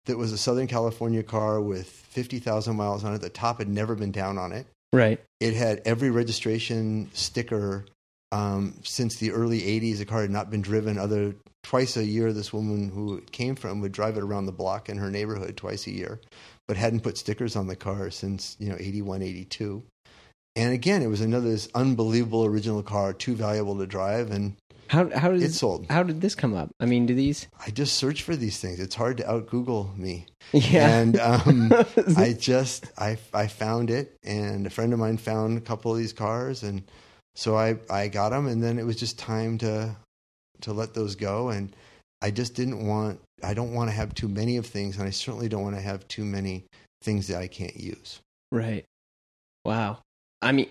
[0.07, 3.21] that was a Southern California car with 50,000 miles on it.
[3.21, 4.65] The top had never been down on it.
[4.91, 5.21] right.
[5.39, 7.85] It had every registration sticker
[8.31, 9.99] um, since the early 80s.
[9.99, 12.33] The car had not been driven other twice a year.
[12.33, 15.55] This woman who it came from would drive it around the block in her neighborhood
[15.55, 16.19] twice a year,
[16.67, 19.83] but hadn't put stickers on the car since, you know, 81, 82.
[20.55, 24.55] And again, it was another this unbelievable original car, too valuable to drive, and
[24.89, 25.85] How how did it sold.
[25.89, 26.69] how did this come up?
[26.79, 27.47] I mean, do these?
[27.65, 28.79] I just search for these things.
[28.79, 30.27] It's hard to out Google me.
[30.53, 30.87] Yeah.
[30.87, 31.73] And um,
[32.17, 35.97] I just I I found it, and a friend of mine found a couple of
[35.97, 36.83] these cars, and
[37.35, 39.95] so I I got them, and then it was just time to
[40.61, 41.75] to let those go, and
[42.21, 45.11] I just didn't want I don't want to have too many of things, and I
[45.11, 46.63] certainly don't want to have too many
[47.01, 48.19] things that I can't use.
[48.51, 48.85] Right.
[49.65, 49.99] Wow.
[50.41, 50.69] I mean,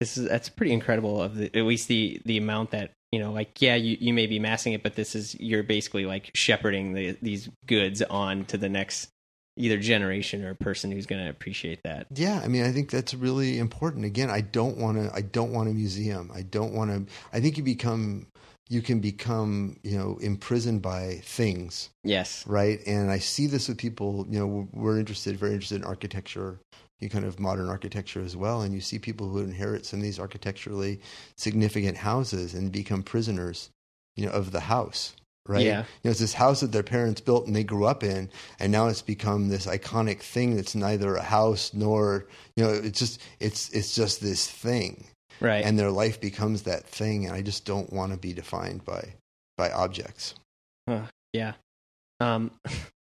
[0.00, 1.22] this is that's pretty incredible.
[1.22, 4.26] Of the, at least the the amount that you know, like yeah, you you may
[4.26, 8.58] be massing it, but this is you're basically like shepherding the, these goods on to
[8.58, 9.08] the next
[9.56, 12.06] either generation or person who's going to appreciate that.
[12.14, 14.04] Yeah, I mean, I think that's really important.
[14.04, 15.10] Again, I don't want to.
[15.12, 16.30] I don't want a museum.
[16.34, 17.12] I don't want to.
[17.32, 18.26] I think you become.
[18.70, 22.46] You can become, you know, imprisoned by things, Yes.
[22.46, 22.78] right?
[22.86, 24.26] And I see this with people.
[24.28, 26.60] You know, we're interested, very interested in architecture,
[27.00, 28.62] you kind of modern architecture as well.
[28.62, 31.00] And you see people who inherit some of these architecturally
[31.36, 33.70] significant houses and become prisoners,
[34.16, 35.14] you know, of the house,
[35.46, 35.64] right?
[35.64, 35.80] Yeah.
[35.80, 38.72] You know, it's this house that their parents built and they grew up in, and
[38.72, 43.20] now it's become this iconic thing that's neither a house nor, you know, it's just
[43.40, 45.04] it's it's just this thing,
[45.40, 45.64] Right.
[45.64, 47.26] and their life becomes that thing.
[47.26, 49.14] And I just don't want to be defined by
[49.56, 50.34] by objects.
[51.32, 51.52] Yeah.
[52.20, 52.50] Um,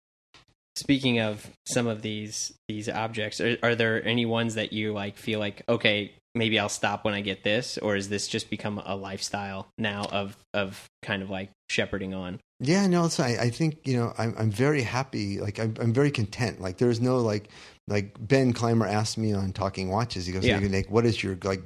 [0.76, 5.18] speaking of some of these these objects, are, are there any ones that you like
[5.18, 8.82] feel like okay, maybe I'll stop when I get this, or is this just become
[8.86, 12.40] a lifestyle now of of kind of like shepherding on?
[12.60, 15.40] Yeah, no, it's I, I think you know I'm I'm very happy.
[15.40, 16.62] Like I'm I'm very content.
[16.62, 17.50] Like there's no like
[17.88, 20.26] like Ben Clymer asked me on Talking Watches.
[20.26, 20.60] He goes, Yeah.
[20.60, 21.64] like, what is your like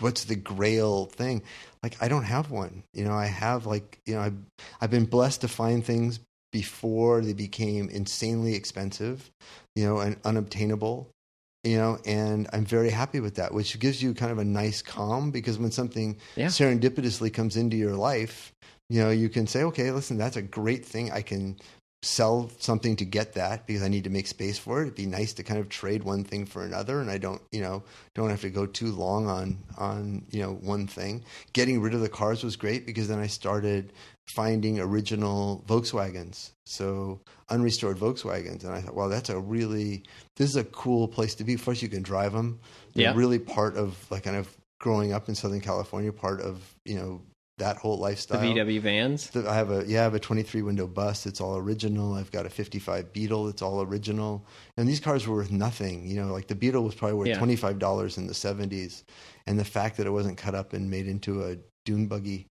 [0.00, 1.42] what's the Grail thing?
[1.82, 2.82] Like I don't have one.
[2.94, 4.36] You know, I have like you know I've
[4.80, 6.18] I've been blessed to find things
[6.52, 9.30] before they became insanely expensive,
[9.74, 11.10] you know, and unobtainable.
[11.64, 14.82] You know, and I'm very happy with that, which gives you kind of a nice
[14.82, 16.48] calm because when something Yeah.
[16.48, 18.52] serendipitously comes into your life,
[18.90, 21.12] you know, you can say, okay, listen, that's a great thing.
[21.12, 21.56] I can
[22.02, 24.86] sell something to get that because I need to make space for it.
[24.86, 27.60] It'd be nice to kind of trade one thing for another, and I don't, you
[27.60, 27.84] know,
[28.14, 31.22] don't have to go too long on on you know one thing.
[31.52, 33.92] Getting rid of the cars was great because then I started
[34.28, 40.02] finding original Volkswagens, so unrestored Volkswagens, and I thought, well, that's a really
[40.36, 41.56] this is a cool place to be.
[41.56, 42.60] First, you can drive them.
[42.94, 43.14] They're Yeah.
[43.16, 44.48] really part of like kind of
[44.80, 47.20] growing up in Southern California, part of you know
[47.58, 48.40] that whole The lifestyle.
[48.40, 49.30] VW vans.
[49.36, 51.26] I have a yeah, I have a 23 window bus.
[51.26, 52.14] It's all original.
[52.14, 53.48] I've got a 55 Beetle.
[53.48, 54.46] It's all original.
[54.76, 56.06] And these cars were worth nothing.
[56.08, 57.38] You know, like the Beetle was probably worth Yeah.
[57.38, 59.02] 25 dollars in the 70s,
[59.46, 62.46] and the fact that it wasn't cut up and made into a dune buggy,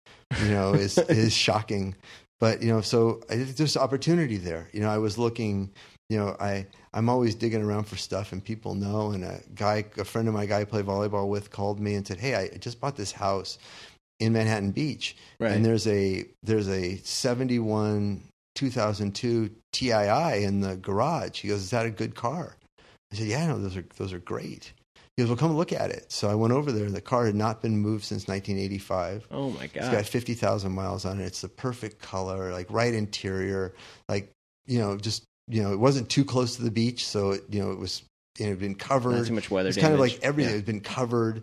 [0.42, 1.96] you know, is is shocking.
[2.40, 4.70] But you know, so I there's opportunity there.
[4.74, 5.72] You know, I was looking.
[6.10, 9.12] You know, I I'm always digging around for stuff, and people know.
[9.12, 12.08] And a guy, a friend of my guy I play volleyball with, called me and
[12.08, 13.58] said, "Hey, I just bought this house."
[14.20, 15.52] In Manhattan Beach, Right.
[15.52, 18.24] and there's a there's a 71
[18.56, 21.42] 2002 TII in the garage.
[21.42, 22.56] He goes, "Is that a good car?"
[23.12, 24.74] I said, "Yeah, no, those are those are great."
[25.18, 26.90] He goes, "Well, come look at it." So I went over there.
[26.90, 29.28] The car had not been moved since 1985.
[29.32, 29.76] Oh my god!
[29.76, 31.26] It's got 50,000 miles on it.
[31.26, 33.74] It's the perfect color, like right interior,
[34.08, 34.32] like,
[34.68, 37.06] you know, just, you know, it wasn't too close to the beach.
[37.08, 38.04] So, it, you know, it was,
[38.38, 39.18] you know, it had been covered.
[39.18, 40.58] Not too much weather It's kind of like everything Yeah.
[40.58, 41.42] had been covered.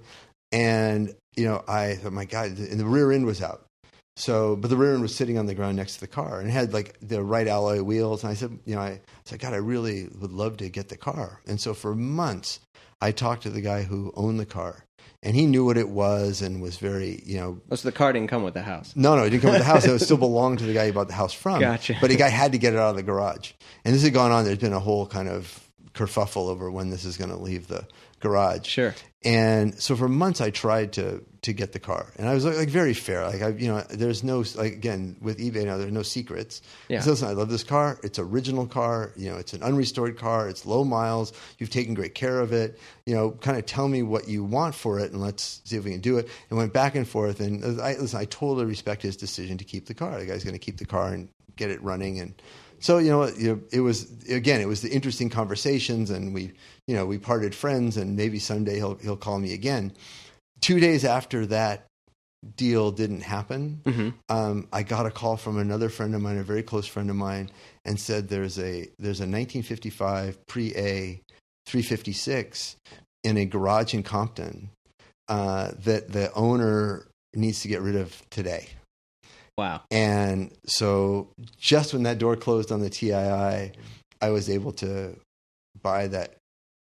[0.52, 3.66] And, you know, I thought, my God, and the rear end was out.
[4.16, 6.48] So, but the rear end was sitting on the ground next to the car and
[6.48, 8.22] it had like the right alloy wheels.
[8.22, 10.96] And I said, you know, I said, God, I really would love to get the
[10.96, 11.40] car.
[11.48, 12.60] And so for months,
[13.04, 14.84] I talked to the guy who owned the car
[15.22, 18.12] and he knew what it was and was very, you know, Oh, so the car
[18.12, 18.94] didn't come with the house.
[18.96, 19.86] no, no, it didn't come with the house.
[19.86, 21.60] It still belonged to the guy he bought the house from.
[21.60, 21.96] Gotcha.
[22.00, 23.52] But the guy had to get it out of the garage.
[23.84, 24.44] And this had gone on.
[24.44, 27.86] There's been a whole kind of kerfuffle over when this is going to leave the
[28.20, 28.66] garage.
[28.66, 28.94] Sure.
[29.24, 32.56] And so for months I tried to to get the car, and I was like,
[32.56, 33.26] like very fair.
[33.26, 36.62] Like I, you know, there's no like again with eBay now, there's no secrets.
[36.88, 37.00] Yeah.
[37.00, 38.00] So listen, I love this car.
[38.02, 39.12] It's original car.
[39.14, 40.48] You know, it's an unrestored car.
[40.48, 41.34] It's low miles.
[41.58, 42.78] You've taken great care of it.
[43.04, 45.84] You know, kind of tell me what you want for it, and let's see if
[45.84, 46.28] we can do it.
[46.48, 47.40] And went back and forth.
[47.40, 50.18] And I listen, I totally respect his decision to keep the car.
[50.18, 52.34] The guy's going to keep the car and get it running and.
[52.80, 56.52] So you know, you know, it was again, it was the interesting conversations, and we,
[56.86, 59.92] you know, we parted friends, and maybe someday he'll he'll call me again.
[60.64, 61.84] Two days after that
[62.56, 66.42] deal didn't happen, hmm um, I got a call from another friend of mine, a
[66.42, 67.50] very close friend of mine,
[67.84, 71.20] and said there's a there's a 1955 pre A
[71.66, 72.76] 356
[73.24, 74.70] in a garage in Compton
[75.28, 78.68] uh, that the owner needs to get rid of today.
[79.58, 79.82] Wow.
[79.90, 85.14] And so just when that door closed on the TII, I was able to
[85.82, 86.36] buy that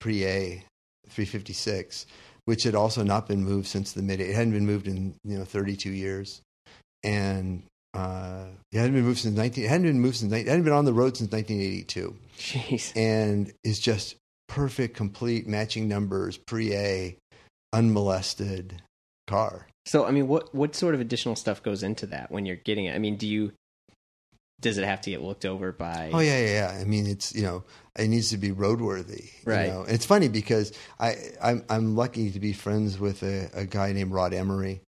[0.01, 0.65] pre A
[1.11, 2.07] 356,
[2.49, 4.23] which had also not been moved since the mid.
[4.23, 6.41] It hadn't been moved in you know 32 years,
[7.05, 9.65] and uh, it hadn't been moved since 19.
[9.65, 12.97] It hadn't been moved since 19, it hadn't been on the road since 1982, Jeez.
[12.97, 14.17] and is just
[14.49, 17.19] perfect, complete matching numbers, pre A,
[17.75, 18.81] unmolested
[19.27, 19.67] car.
[19.85, 22.87] So I mean, what what sort of additional stuff goes into that when you're getting
[22.87, 22.95] it?
[22.95, 23.53] I mean, do you
[24.61, 26.11] does it have to get looked over by?
[26.13, 26.81] Oh yeah, yeah, yeah.
[26.81, 27.65] I mean, it's you know,
[27.97, 29.31] it needs to be roadworthy.
[29.45, 29.67] Right.
[29.67, 29.83] You know?
[29.83, 33.93] And it's funny because I I'm I'm lucky to be friends with a, a guy
[33.93, 34.81] named Rod Emory,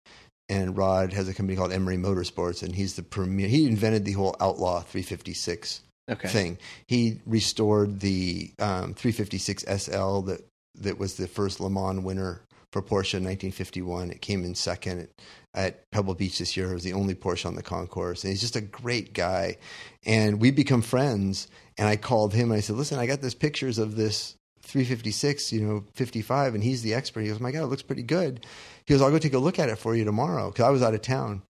[0.49, 3.47] and Rod has a company called Emory Motorsports, and he's the premier.
[3.47, 6.27] He invented the whole Outlaw 356 Okay.
[6.27, 6.57] thing.
[6.87, 10.41] He restored the um, 356 SL that
[10.81, 14.11] that was the first Le Mans winner for Porsche in 1951.
[14.11, 15.07] It came in second
[15.53, 16.71] at Pebble Beach this year.
[16.71, 19.57] It was the only Porsche on the concourse, and he's just a great guy.
[20.05, 21.47] And we become friends.
[21.77, 25.51] And I called him and I said, "Listen, I got this pictures of this 356,
[25.51, 28.45] you know, 55, and he's the expert." He goes, "My God, it looks pretty good."
[28.85, 30.83] He goes, "I'll go take a look at it for you tomorrow," because I was
[30.83, 31.41] out of town.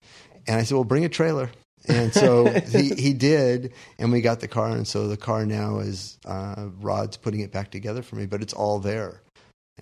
[0.48, 1.52] And I said, "Well, bring a trailer."
[1.88, 4.70] And so he, he did, and we got the car.
[4.70, 8.42] And so the car now is uh, Rod's putting it back together for me, but
[8.42, 9.22] it's all there.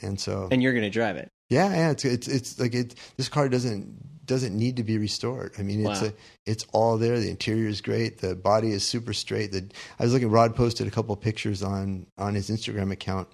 [0.01, 1.29] And so And you're going to drive it.
[1.49, 2.95] yeah, yeah, it's it's it's like it.
[3.17, 5.53] This car doesn't doesn't need to be restored.
[5.57, 6.07] I mean, it's Wow.
[6.09, 6.13] a,
[6.45, 7.19] it's all there.
[7.19, 8.19] The interior is great.
[8.19, 9.51] The body is super straight.
[9.51, 9.67] The
[9.99, 10.29] I was looking.
[10.29, 13.27] Rod posted a couple of pictures on on his Instagram account,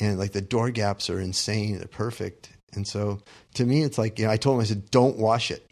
[0.00, 1.78] and like the door gaps are insane.
[1.78, 2.50] They're perfect.
[2.74, 3.20] And so
[3.54, 5.64] to me, it's like you know, I told him I said, don't wash it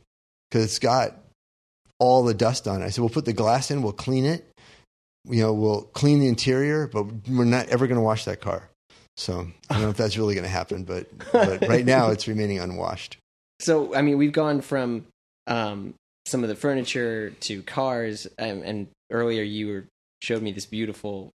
[0.51, 1.17] because it's got
[1.99, 2.85] all the dust on it.
[2.87, 3.83] I said, we'll put the glass in.
[3.83, 4.49] We'll clean it.
[5.29, 8.71] You know, we'll clean the interior, but we're not ever going to wash that car.
[9.21, 12.27] So I don't know if that's really going to happen, but but right now it's
[12.27, 13.19] remaining unwashed.
[13.61, 15.07] So I mean, we've gone from
[15.47, 15.95] um,
[16.27, 19.85] some of the furniture to cars, um, and earlier you were,
[20.23, 21.31] showed me this beautiful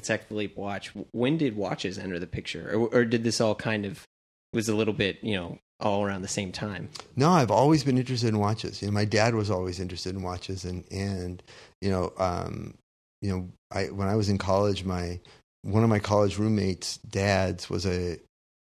[0.00, 0.92] Patek Philippe watch.
[1.12, 4.04] When did watches enter the picture, or, or did this all kind of
[4.54, 6.88] was a little bit, you know, all around the same time?
[7.16, 8.80] No, I've always been interested in watches.
[8.80, 11.42] You know, my dad was always interested in watches, and and
[11.82, 12.78] you know, um,
[13.20, 15.20] you know, I when I was in college, my
[15.66, 18.18] one of my college roommates' dads was a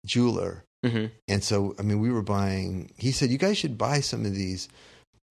[0.06, 1.06] jeweler, Mm-hmm.
[1.28, 2.92] and so I mean, we were buying.
[2.98, 4.70] He said, "You guys should buy some of these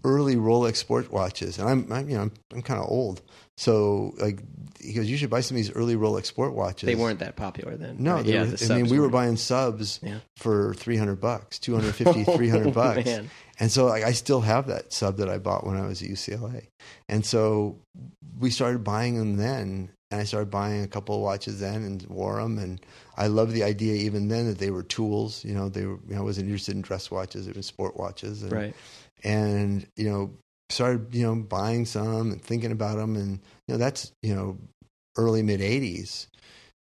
[0.05, 3.23] early Rolex sport watches." And I'm, I'm you know, I'm, I'm kind of old,
[3.57, 4.41] so like
[4.81, 7.37] he goes, "You should buy some of these early Rolex sport watches." They weren't that
[7.37, 7.97] popular then.
[8.01, 8.25] No, right?
[8.27, 9.13] they yeah, were, the I mean, we were weren't.
[9.13, 10.19] buying subs Yeah.
[10.37, 13.09] for 300 bucks, 250, 300 bucks.
[13.09, 13.25] Oh.
[13.61, 16.09] And so like, I still have that sub that I bought when I was at
[16.09, 16.67] UCLA.
[17.09, 17.79] And so
[18.39, 19.91] we started buying them then.
[20.11, 22.59] And I started buying a couple of watches then and wore them.
[22.59, 22.81] And
[23.17, 25.45] I loved the idea even then that they were tools.
[25.45, 27.49] You know, they were, you know, I wasn't interested in dress watches.
[27.49, 28.43] It was sport watches.
[28.43, 28.75] And, Right.
[29.25, 30.31] and, you know,
[30.71, 33.17] started, you know, buying some and thinking about them.
[33.17, 34.59] And, you know, that's, you know,
[35.17, 36.29] early mid 80s.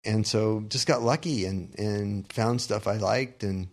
[0.04, 3.42] And so just got lucky and, and found stuff I liked.
[3.42, 3.68] And,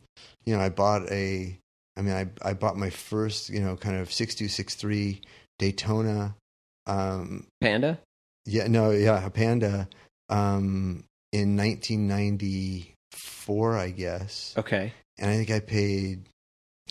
[0.45, 1.57] you know, I bought a,
[1.95, 5.21] I mean, I, I bought my first, you know, kind of 6263
[5.57, 6.35] Daytona
[6.85, 7.99] um, Panda.
[8.47, 9.87] Yeah, no, yeah, a Panda
[10.29, 14.53] um, in 1994, I guess.
[14.57, 14.93] Okay.
[15.19, 16.27] And I think I paid,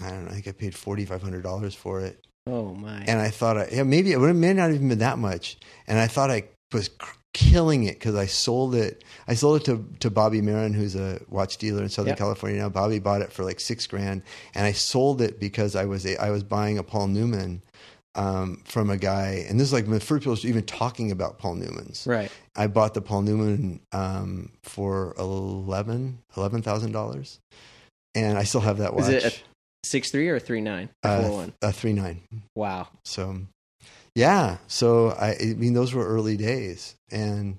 [0.02, 2.24] I don't know, I think I paid $4,500 for it.
[2.46, 3.04] Oh my.
[3.08, 5.58] And I thought, I, yeah, maybe it may not even been that much.
[5.86, 6.90] And I thought I was
[7.32, 9.04] killing it because I sold it.
[9.28, 12.18] I sold it to, to Bobby Marin, who's a watch dealer in Southern Yep.
[12.18, 12.68] California now.
[12.68, 14.22] Bobby bought it for like six grand,
[14.54, 17.62] and I sold it because I was a, I was buying a Paul Newman
[18.16, 21.56] um, from a guy, and this is like the first people even talking about Paul
[21.56, 22.06] Newmans.
[22.06, 22.30] right.
[22.56, 27.38] I bought the Paul Newman um, for eleven eleven thousand dollars,
[28.14, 29.10] and I still have that watch.
[29.10, 30.88] Is it a six three or a three nine?
[31.04, 32.22] uh, a three nine?
[32.54, 32.88] Wow.
[33.04, 33.36] So,
[34.14, 34.56] yeah.
[34.66, 37.58] So I, I mean, those were early days, and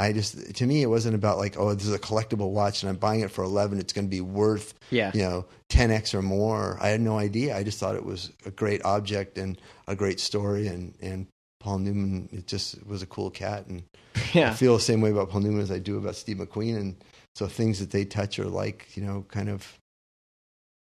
[0.00, 2.90] I just to me it wasn't about like, oh, this is a collectible watch, and
[2.90, 3.78] I'm buying it for eleven.
[3.78, 5.10] It's going to be worth Yeah.
[5.14, 6.78] you know ten x or more.
[6.80, 7.56] I had no idea.
[7.56, 11.26] I just thought it was a great object and a great story, and and
[11.60, 13.82] Paul Newman, it just was a cool cat, and
[14.16, 14.54] I Yeah.
[14.54, 16.96] feel the same way about Paul Newman as I do about Steve McQueen, and
[17.36, 19.76] so things that they touch are like you know kind of.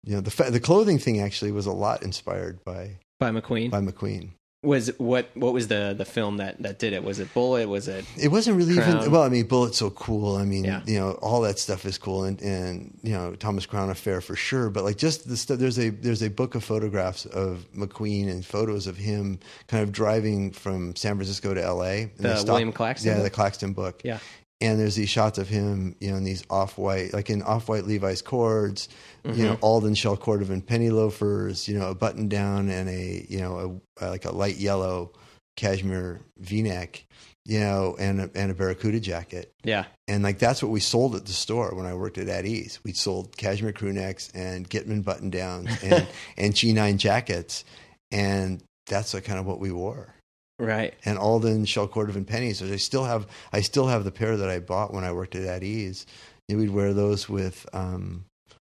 [0.04, 3.70] You know the fa- the clothing thing actually was a lot inspired by By McQueen.
[3.70, 4.30] by McQueen.
[4.64, 7.04] Was what what was the the film that that did it?
[7.04, 7.68] Was it Bullitt?
[7.68, 8.96] Was it It wasn't really Crown.
[8.98, 9.22] even well.
[9.22, 10.34] I mean, Bullitt's so cool.
[10.34, 10.82] I mean, Yeah.
[10.84, 14.34] you know, all that stuff is cool, and and you know, Thomas Crown affair for
[14.34, 14.68] sure.
[14.68, 15.60] But like, just the stuff.
[15.60, 19.38] There's a there's a book of photographs of McQueen and photos of him
[19.68, 22.10] kind of driving from San Francisco to L.A.
[22.18, 23.24] And The William Claxton Yeah, book?
[23.24, 24.00] the Claxton book.
[24.04, 24.18] Yeah.
[24.60, 27.68] And there's these shots of him, you know, in these off white, like in off
[27.68, 28.88] white Levi's cords,
[29.24, 29.42] you Mm-hmm.
[29.42, 33.80] know, Alden shell cordovan penny loafers, you know, a button down and a, you know,
[34.00, 35.12] a, like a light yellow
[35.56, 37.04] cashmere V-neck,
[37.44, 39.52] you know, and a, and a Baracuta jacket.
[39.64, 42.44] yeah And like that's what we sold at the store when I worked at At
[42.46, 42.78] Ease.
[42.84, 46.06] We sold cashmere crew necks and Gitman button downs and
[46.36, 47.64] and G9 jackets,
[48.10, 50.14] and that's like kind of what we wore.
[50.58, 52.58] Right And Alden shell cordovan pennies.
[52.58, 55.34] So I still have I still have the pair that I bought when I worked
[55.34, 56.06] at At Ease.
[56.48, 58.24] And we'd wear those with um,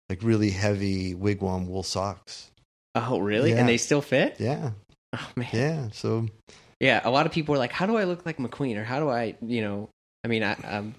[0.09, 2.51] like really heavy wigwam wool socks.
[2.95, 3.59] oh really Yeah.
[3.59, 4.71] and they still fit Yeah,
[5.15, 5.89] oh man yeah.
[5.93, 6.27] So
[6.81, 9.01] yeah a lot of people are like how do I look like McQueen or how
[9.01, 9.89] do I you know
[10.25, 10.95] I mean I um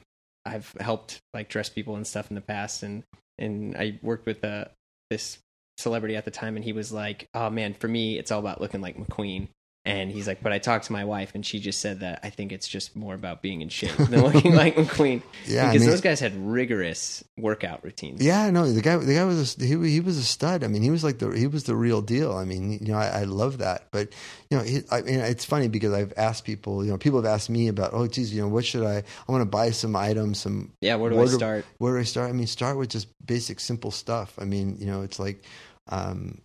[0.46, 3.04] I've helped like dress people and stuff in the past and
[3.38, 4.66] and I worked with uh
[5.10, 5.38] this
[5.78, 8.60] celebrity at the time and he was like oh man for me it's all about
[8.62, 9.48] looking like McQueen
[9.86, 12.30] and he's like but I talked to my wife and she just said that I
[12.30, 15.82] think it's just more about being in shape than looking like McQueen yeah, I because
[15.84, 19.64] mean- those guys had rigorous workout routines Yeah, no, the guy, the guy was a,
[19.66, 20.64] he he was a stud.
[20.64, 22.34] I mean, he was like the he was the real deal.
[22.34, 23.88] I mean, you know, I, I love that.
[23.92, 24.10] But
[24.50, 26.84] you know, he, I mean, it's funny because I've asked people.
[26.84, 28.98] You know, people have asked me about, oh, geez, you know, what should I?
[29.28, 30.40] I want to buy some items.
[30.42, 32.30] Some yeah where do Where I do- start where do I start?
[32.30, 34.34] I mean, start with just basic, simple stuff.
[34.38, 35.44] I mean, you know, it's like,
[35.88, 36.42] um,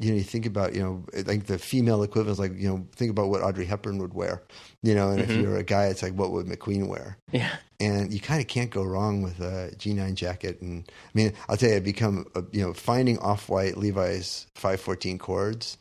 [0.00, 2.86] you know, you think about, you know, like the female equivalent is like, you know,
[2.96, 4.42] think about what Audrey Hepburn would wear,
[4.82, 5.42] you know, and if Mhm.
[5.42, 7.16] you're a guy, it's like, what would McQueen wear?
[7.32, 10.60] yeah and you kind of can't go wrong with a G9 jacket.
[10.60, 15.18] And I mean, I'll tell you, I've become, uh, you know, finding off-white Levi's 514
[15.18, 15.78] cords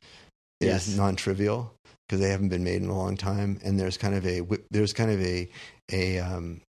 [0.62, 0.98] is Yes.
[0.98, 1.74] non-trivial
[2.08, 3.60] because they haven't been made in a long time.
[3.66, 5.50] And there's kind of a whip, there's kind of a
[5.92, 6.62] a um,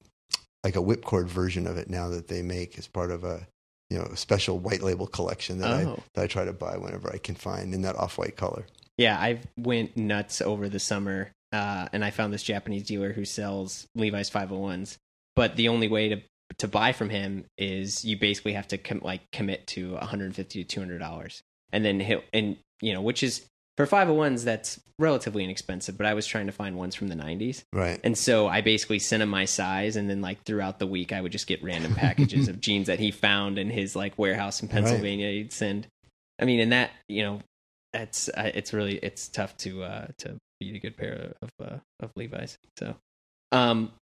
[0.65, 3.47] like a whipcord version of it now that they make as part of a
[3.91, 6.03] you know a special white label collection that I Oh.
[6.15, 8.65] that I try to buy whenever I can find in that off-white color.
[8.97, 13.25] Yeah, I went nuts over the summer, uh, and I found this Japanese dealer who
[13.25, 14.97] sells Levi's 501s.
[15.37, 16.21] But the only way to
[16.59, 20.69] to buy from him is you basically have to com- like commit to 150 to
[20.69, 23.47] 200 dollars, and then he'll and you know which is
[23.87, 25.97] for 501s that's relatively inexpensive.
[25.97, 28.01] But I was trying to find ones from the 90s, Right.
[28.05, 31.21] and so I basically sent him my size, and then like throughout the week I
[31.21, 34.69] would just get random packages of jeans that he found in his like warehouse in
[34.69, 35.31] Pennsylvania.
[35.31, 35.87] He'd send.
[36.39, 37.41] I mean, and that you know,
[37.93, 41.77] that's uh, it's really it's tough to uh to beat a good pair of uh,
[42.01, 42.57] of Levi's.
[42.79, 42.95] So,
[43.53, 43.93] um,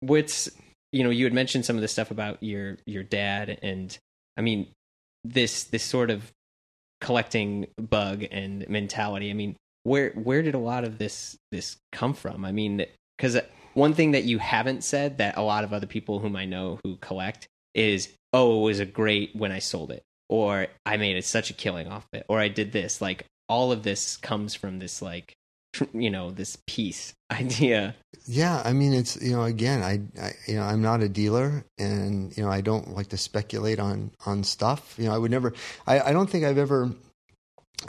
[0.00, 0.48] what's
[0.92, 3.96] you know you had mentioned some of the stuff about your your dad, and
[4.36, 4.68] I mean
[5.24, 6.30] this this sort of
[7.00, 9.30] collecting bug and mentality.
[9.30, 12.44] I mean, where where did a lot of this this come from?
[12.44, 12.84] I mean,
[13.16, 13.42] because uh,
[13.74, 16.80] one thing that you haven't said that a lot of other people whom I know
[16.84, 21.16] who collect is, oh, it was a great when I sold it, or I made
[21.16, 23.00] it such a killing off it, or I did this.
[23.00, 25.34] Like all of this comes from this like
[25.92, 27.94] you know this piece idea.
[28.26, 31.64] Yeah, I mean it's you know again I, I you know I'm not a dealer
[31.78, 34.94] and you know I don't like to speculate on on stuff.
[34.98, 35.52] You know I would never
[35.86, 36.90] I, I don't think I've ever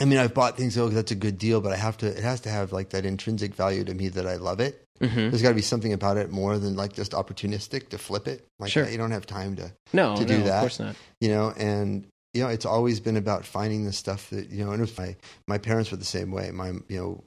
[0.00, 2.22] I mean I've bought things oh that's a good deal but I have to it
[2.22, 4.84] has to have like that intrinsic value to me that I love it.
[5.00, 5.30] Mm-hmm.
[5.30, 8.44] There's got to be something about it more than like just opportunistic to flip it.
[8.58, 8.88] Like Sure.
[8.88, 10.60] you don't have time to No, To no, do of that.
[10.60, 10.96] course not.
[11.20, 12.06] you know and
[12.38, 14.70] you know, it's always been about finding the stuff that you know.
[14.70, 15.16] And it was my
[15.48, 16.52] my parents were the same way.
[16.52, 17.24] My you know,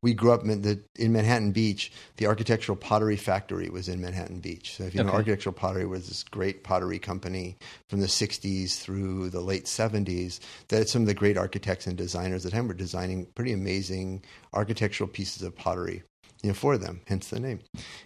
[0.00, 1.92] we grew up in, the, in Manhattan Beach.
[2.16, 4.76] The Architectural Pottery Factory was in Manhattan Beach.
[4.76, 7.58] So if you know, Architectural Pottery was this great pottery company
[7.90, 10.40] from the '60s through the late '70s.
[10.68, 14.24] That some of the great architects and designers at the time were designing pretty amazing
[14.54, 16.02] architectural pieces of pottery
[16.44, 17.60] you know, for them, hence the name.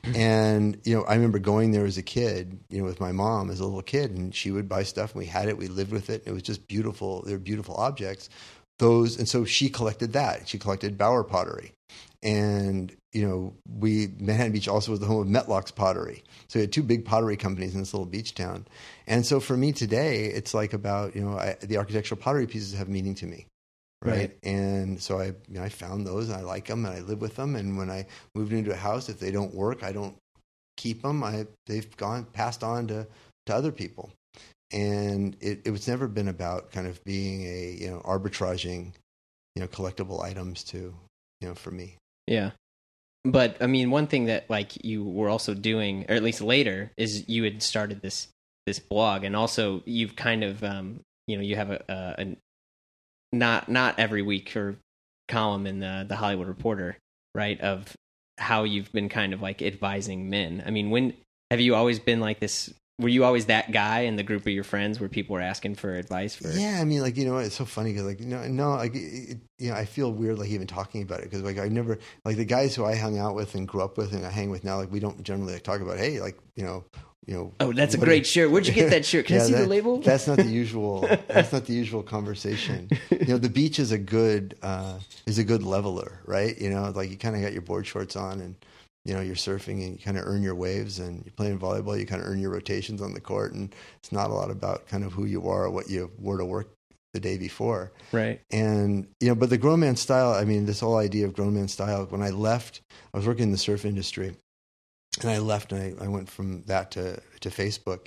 [0.04, 0.16] Mm-hmm.
[0.16, 3.50] And, you know, I remember going there as a kid, you know, with my mom
[3.50, 5.90] as a little kid, and she would buy stuff and we had it, we lived
[5.90, 7.22] with it, and it was just beautiful.
[7.22, 8.30] They're beautiful objects.
[8.78, 10.48] Those, and so she collected that.
[10.48, 11.72] She collected Bauer pottery.
[12.22, 16.22] And, you know, we, Manhattan Beach also was the home of Metlox pottery.
[16.46, 18.68] So we had two big pottery companies in this little beach town.
[19.08, 22.74] And so for me today, it's like about, you know, I, the architectural pottery pieces
[22.74, 23.46] have meaning to me
[24.02, 24.16] right?
[24.16, 24.38] Right.
[24.42, 27.20] And so I, you know, I found those, and I like them, and I live
[27.20, 27.56] with them.
[27.56, 30.16] And when I moved into a house, if they don't work, I don't
[30.76, 31.24] keep them.
[31.24, 33.06] I they've gone passed on to
[33.46, 34.10] to other people,
[34.72, 38.92] and it it was never been about kind of being a you know arbitraging,
[39.54, 40.94] you know, collectible items to
[41.40, 41.96] you know for me.
[42.26, 42.52] Yeah.
[43.24, 46.92] But I mean, one thing that like you were also doing, or at least later,
[46.96, 48.28] is you had started this
[48.66, 52.36] this blog, and also you've kind of um, you know you have a, a, a
[53.32, 54.76] not not every week or
[55.28, 56.96] column in the the Hollywood Reporter,
[57.34, 57.60] right?
[57.60, 57.94] Of
[58.38, 60.62] how you've been kind of like advising men.
[60.66, 61.14] I mean, when
[61.50, 62.72] have you always been like this?
[63.00, 65.76] Were you always that guy in the group of your friends where people were asking
[65.76, 66.34] for advice?
[66.34, 68.92] For Yeah, I mean, like you know, it's so funny because like no, no, like
[68.94, 71.98] it- you know, I feel weird like even talking about it because like I never
[72.24, 74.50] like the guys who I hung out with and grew up with and I hang
[74.50, 76.84] with now, like we don't generally like, talk about hey, like you know,
[77.28, 77.52] you know.
[77.60, 78.50] oh, that's a great shirt.
[78.50, 79.26] Where'd you get that shirt?
[79.26, 80.00] Can I Yeah, see the label?
[80.00, 81.02] That's not the usual.
[81.28, 82.88] that's not the usual conversation.
[83.10, 86.56] You know, the beach is a good uh, is a good leveler, right?
[86.58, 88.54] You know, like you kind of got your board shorts on and
[89.04, 91.98] you know you're surfing and you kind of earn your waves and you're playing volleyball.
[91.98, 94.86] You kind of earn your rotations on the court, and it's not a lot about
[94.88, 96.72] kind of who you are or what you were to work
[97.14, 97.92] the day before.
[98.12, 98.40] right.
[98.50, 100.32] And you know, but the grown man style.
[100.32, 102.06] I mean, this whole idea of grown man style.
[102.06, 102.80] When I left,
[103.12, 104.34] I was working in the surf industry,
[105.24, 108.06] and I left, and I, I went from that to to Facebook,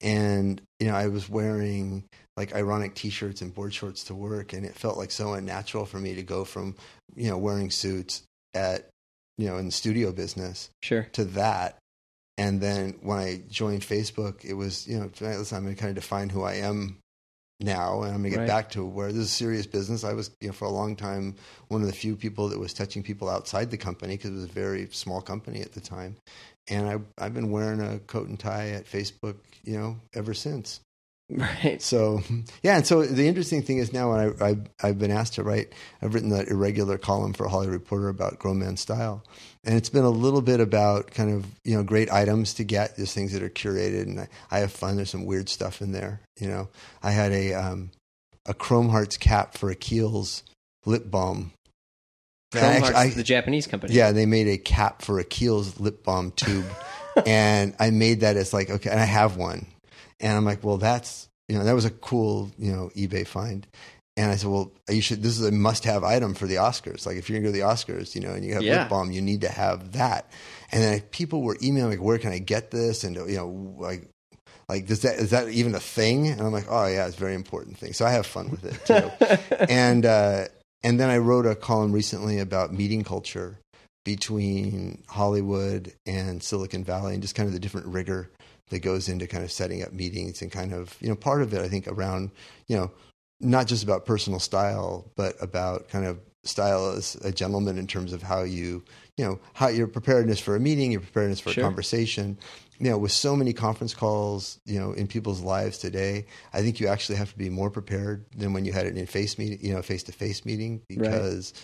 [0.00, 2.04] and you know, I was wearing
[2.36, 5.98] like ironic T-shirts and board shorts to work, and it felt like so unnatural for
[5.98, 6.74] me to go from
[7.14, 8.22] you know wearing suits
[8.54, 8.88] at
[9.38, 11.08] you know in the studio business Sure.
[11.12, 11.78] to that.
[12.38, 15.88] And then when I joined Facebook, it was, you know, listen, I'm going to kind
[15.96, 16.98] of define who I am
[17.60, 18.46] now, and I'm going to get Right.
[18.46, 20.04] back to where this is serious business.
[20.04, 21.36] I was, you know, for a long time,
[21.68, 24.44] one of the few people that was touching people outside the company because it was
[24.44, 26.16] a very small company at the time.
[26.68, 30.80] And I, I've been wearing a coat and tie at Facebook, you know, ever since.
[31.30, 31.82] Right.
[31.82, 32.22] So
[32.62, 34.56] yeah, and so the interesting thing is now when I, I
[34.88, 38.60] I've been asked to write, I've written that irregular column for Hollywood Reporter about grown
[38.60, 39.24] man style,
[39.64, 42.94] and it's been a little bit about kind of you know great items to get,
[42.96, 44.94] just things that are curated, and I, I have fun.
[44.94, 46.20] There's some weird stuff in there.
[46.38, 46.68] You know,
[47.02, 47.90] I had a um,
[48.46, 50.44] a Chrome Hearts cap for a Kiehl's
[50.84, 51.50] lip balm.
[52.54, 53.94] And I Chrome actually- Hearts, I- the Japanese company.
[53.94, 56.66] yeah, they made a cap for a Kiehl's lip balm tube,
[57.26, 59.66] and I made that as like okay, and I have one,
[60.20, 63.66] and I'm like, well, that's you know that was a cool you know eBay find,
[64.16, 65.22] and I said, well, you should.
[65.22, 67.06] This is a must-have item for the Oscars.
[67.06, 68.80] Like if you're gonna go to the Oscars, you know, and you have Yeah.
[68.80, 70.30] lip balm, you need to have that.
[70.72, 73.04] And then people were emailing like, where can I get this?
[73.04, 74.08] And you know, like.
[74.68, 76.26] Like does that is that even a thing?
[76.26, 77.92] And I'm like, oh yeah, it's a very important thing.
[77.92, 80.46] So I have fun with it too and uh,
[80.82, 83.60] and then I wrote a column recently about meeting culture
[84.04, 88.30] between Hollywood and Silicon Valley, and just kind of the different rigor
[88.70, 91.52] that goes into kind of setting up meetings and kind of you know part of
[91.54, 92.30] it I think around
[92.66, 92.90] you know
[93.40, 98.12] not just about personal style, but about kind of style as a gentleman in terms
[98.12, 98.82] of how you
[99.16, 101.64] you know how your preparedness for a meeting, your preparedness for Sure.
[101.64, 102.38] a conversation.
[102.78, 106.78] You know, with so many conference calls, you know, in people's lives today, I think
[106.78, 109.58] you actually have to be more prepared than when you had it in face meeting,
[109.62, 111.54] you know, face to face meeting, because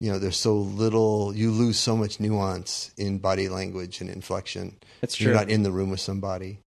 [0.00, 1.34] you know there's so little.
[1.34, 4.76] You lose so much nuance in body language and inflection.
[5.00, 5.26] That's true.
[5.26, 6.60] You're not in the room with somebody.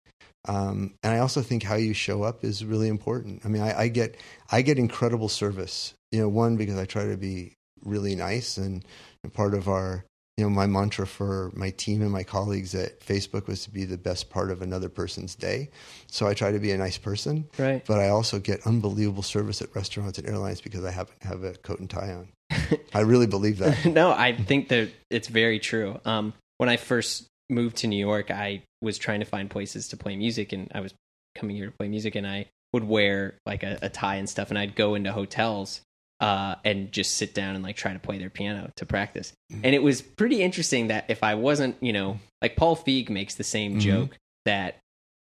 [0.48, 3.42] Um, and I also think how you show up is really important.
[3.44, 4.16] I mean, I, I get
[4.50, 5.94] I get incredible service.
[6.10, 7.54] You know, one because I try to be
[7.84, 8.84] really nice, and
[9.32, 10.04] part of our
[10.36, 13.84] you know my mantra for my team and my colleagues at Facebook was to be
[13.84, 15.70] the best part of another person's day.
[16.08, 17.84] So I try to be a nice person, right.
[17.86, 21.44] but I also get unbelievable service at restaurants and airlines because I happen to have
[21.44, 22.28] a coat and tie on.
[22.94, 23.84] I really believe that.
[23.86, 26.00] no, I think that it's very true.
[26.04, 29.96] Um, when I first moved to New York, I was trying to find places to
[29.96, 30.92] play music, and I was
[31.36, 34.50] coming here to play music, and I would wear like a, a tie and stuff,
[34.50, 35.80] and I'd go into hotels
[36.20, 39.32] uh, and just sit down and like try to play their piano to practice.
[39.52, 39.60] Mhm.
[39.64, 43.34] And it was pretty interesting that if I wasn't, you know, like Paul Feig makes
[43.36, 43.80] the same Mhm.
[43.80, 44.76] joke that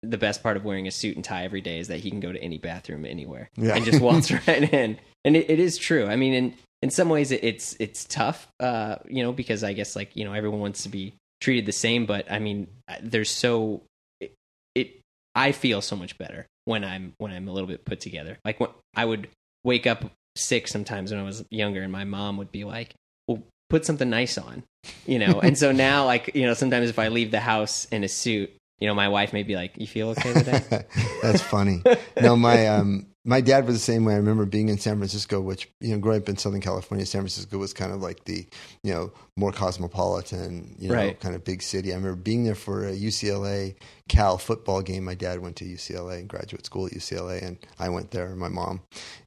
[0.03, 2.21] the best part of wearing a suit and tie every day is that he can
[2.21, 3.75] go to any bathroom anywhere Yeah.
[3.77, 4.99] and just waltz right in.
[5.25, 6.07] And it, it is true.
[6.07, 6.55] I mean, in
[6.87, 10.25] in some ways, it, it's it's tough, uh, you know, because I guess like you
[10.25, 12.69] know everyone wants to be treated the same, but I mean,
[13.03, 13.83] there's so
[14.21, 14.33] it,
[14.77, 15.01] it
[15.35, 18.39] I feel so much better when I'm when I'm a little bit put together.
[18.45, 19.27] Like when I would
[19.65, 20.05] wake up
[20.37, 22.95] sick sometimes when I was younger, and my mom would be like,
[23.27, 24.63] "Well, put something nice on,"
[25.07, 25.41] you know.
[25.41, 28.53] and so now, like you know, sometimes if I leave the house in a suit,
[28.79, 30.63] you know, my wife may be like, "You feel okay today?"
[31.21, 31.83] That's funny.
[32.23, 34.15] No, my um, my dad was the same way.
[34.15, 37.21] I remember being in San Francisco, which you know, growing up in Southern California, San
[37.21, 38.47] Francisco was kind of like the
[38.83, 41.19] you know more cosmopolitan, you know, Right.
[41.21, 41.93] kind of big city.
[41.93, 43.75] I remember being there for a UCLA
[44.09, 45.05] Cal football game.
[45.05, 48.39] My dad went to UCLA and graduate school at UCLA, and I went there, and
[48.39, 48.81] my mom,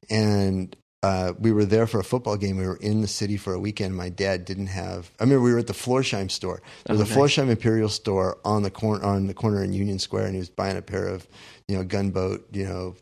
[0.08, 2.58] and uh, we were there for a football game.
[2.58, 3.96] We were in the city for a weekend.
[3.96, 5.10] My dad didn't have.
[5.18, 6.60] I remember we were at the Florsheim store.
[6.84, 7.16] There was Oh, a.
[7.16, 10.50] Florsheim Imperial store on the corner on the corner in Union Square, and he was
[10.50, 11.26] buying a pair of
[11.68, 12.96] you know gunboat, you know,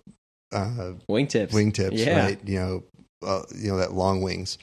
[0.53, 1.51] uh, Wingtips.
[1.53, 2.25] wingtips, Yeah.
[2.25, 2.39] right?
[2.45, 2.83] You know,
[3.27, 4.59] uh, you know that long wings.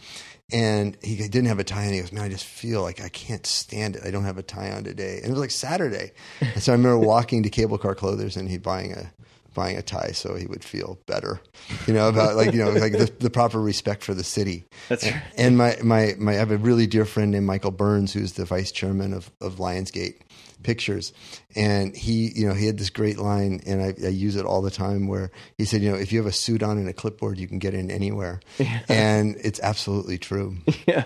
[0.53, 1.93] And he didn't have a tie on.
[1.93, 4.03] He goes, "Man, I just feel like I can't stand it.
[4.05, 6.75] I don't have a tie on today." And it was like Saturday, and so I
[6.75, 9.11] remember walking to Cable Car Clothiers and he buying a
[9.55, 11.41] buying a tie so he would feel better,
[11.87, 14.65] you know, about like you know like the, the proper respect for the city.
[14.89, 15.21] That's right.
[15.37, 18.45] And my, my, my, I have a really dear friend named Michael Burns, who's the
[18.45, 20.21] vice chairman of, of Lionsgate
[20.61, 21.13] Pictures.
[21.55, 24.61] And he, you know, he had this great line, and I, I use it all
[24.61, 26.93] the time where he said, you know, if you have a suit on and a
[26.93, 28.41] clipboard, you can get in anywhere.
[28.87, 30.57] And it's absolutely true.
[30.85, 31.05] yeah.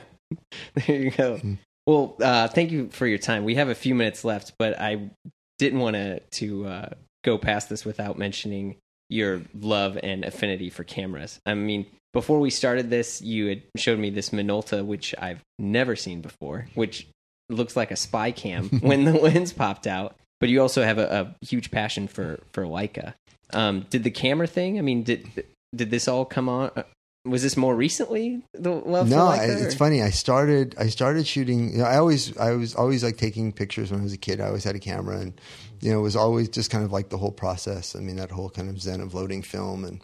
[0.86, 1.40] There you go.
[1.86, 3.44] Well, uh, thank you for your time.
[3.44, 5.10] We have a few minutes left, but I
[5.58, 6.90] didn't want to to uh,
[7.30, 8.76] go past this without mentioning
[9.10, 11.40] your love and affinity for cameras.
[11.46, 15.96] I mean, before we started this, you had showed me this Minolta, which I've never
[15.96, 17.08] seen before, which
[17.50, 20.16] looks like a spy cam when the lens popped out.
[20.40, 23.14] But you also have a, a huge passion for for Leica.
[23.52, 24.78] Um, did the camera thing?
[24.80, 25.28] I mean, did
[25.76, 26.72] did this all come on?
[26.76, 26.84] uh,
[27.26, 29.10] Was this more recently the love?
[29.10, 30.02] no, I, it's funny.
[30.02, 31.72] I started, I started shooting.
[31.74, 34.40] You know, I always, I was always like taking pictures when I was a kid.
[34.40, 35.34] I always had a camera, and
[35.82, 37.96] you know, it was always just kind of like the whole process.
[37.96, 40.02] I mean, that whole kind of zen of loading film, and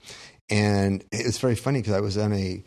[0.49, 2.63] and it's very funny because I was on a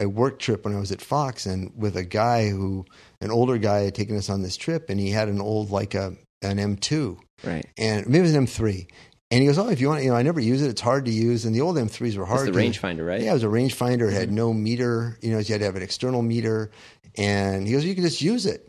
[0.00, 2.84] a work trip when I was at Fox, and with a guy who,
[3.20, 5.94] an older guy, had taken us on this trip, and he had an old like
[5.94, 7.66] a an M2, Right.
[7.76, 8.86] and maybe it was an M3.
[9.30, 10.70] And he goes, "Oh, if you want, you know, I never use it.
[10.70, 12.48] It's hard to use." And the old M3s were hard.
[12.48, 13.20] It's the rangefinder, right?
[13.20, 14.08] yeah, it was a rangefinder.
[14.08, 14.36] It had mm-hmm.
[14.36, 15.18] no meter.
[15.20, 16.70] You know, you had to have an external meter.
[17.18, 18.67] And he goes, you can just use it.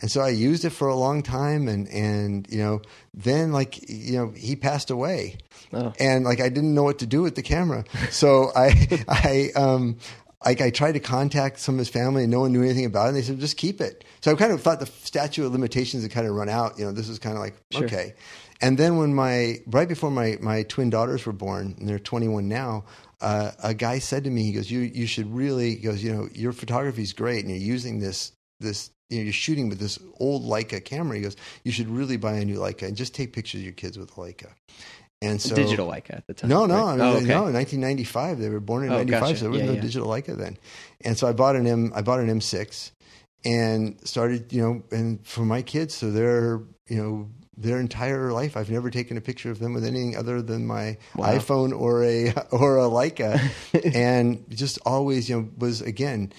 [0.00, 1.68] And so I used it for a long time.
[1.68, 2.82] And, and, you know,
[3.14, 5.38] then like, you know, he passed away
[5.72, 5.92] Oh.
[6.00, 7.84] and like, I didn't know what to do with the camera.
[8.10, 9.98] So I, I, um,
[10.44, 13.04] like I tried to contact some of his family and no one knew anything about
[13.04, 13.08] it.
[13.08, 14.04] And they said, just keep it.
[14.22, 16.78] So I kind of thought the statute of limitations had kind of run out.
[16.78, 17.84] You know, this was kind of like, Sure.
[17.84, 18.14] okay.
[18.62, 22.48] And then when my, right before my, my twin daughters were born, and they're 21
[22.48, 22.84] now,
[23.20, 26.12] uh, a guy said to me, he goes, you, you should really, he goes, you
[26.12, 29.78] know, your photography is great and you're using this, this, you know, you're shooting with
[29.78, 31.16] this old Leica camera.
[31.16, 33.72] He goes, you should really buy a new Leica and just take pictures of your
[33.74, 34.48] kids with a Leica.
[35.22, 36.48] And so digital Leica at the time.
[36.48, 36.80] no, no, right?
[36.82, 37.26] I oh, mean, oh, okay.
[37.26, 37.46] no.
[37.48, 39.36] In 1995, they were born in Oh, 95, gotcha.
[39.36, 39.80] so there was Yeah, no yeah.
[39.82, 40.56] digital Leica then.
[41.02, 41.92] And so I bought an M.
[41.94, 42.92] I bought an M6,
[43.44, 48.56] and started, you know, and for my kids, so they're, you know, their entire life,
[48.56, 51.36] I've never taken a picture of them with anything other than my Wow.
[51.36, 53.38] iPhone or a or a Leica,
[53.94, 56.32] and just always, you know, was again,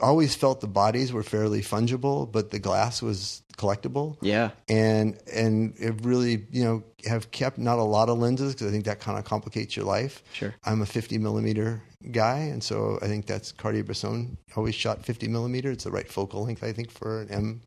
[0.00, 4.50] always felt the bodies were fairly fungible, but the glass was collectible Yeah.
[4.68, 8.70] and and it really you know have kept not a lot of lenses because I
[8.72, 10.22] think that kind of complicates your life.
[10.32, 10.52] Sure.
[10.64, 11.80] I'm a 50 millimeter
[12.10, 15.70] guy, and so I think that's Cartier-Bresson always shot 50 millimeter.
[15.70, 17.60] It's the right focal length I think for an M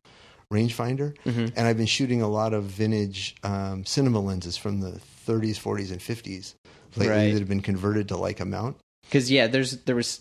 [0.52, 1.14] rangefinder.
[1.24, 1.52] Mhm.
[1.56, 5.90] And I've been shooting a lot of vintage um, cinema lenses from the 30s, 40s,
[5.90, 6.54] and 50s
[6.96, 7.32] lately Right.
[7.32, 8.76] that have been converted to Leica mount.
[9.04, 10.20] Because yeah, there's there was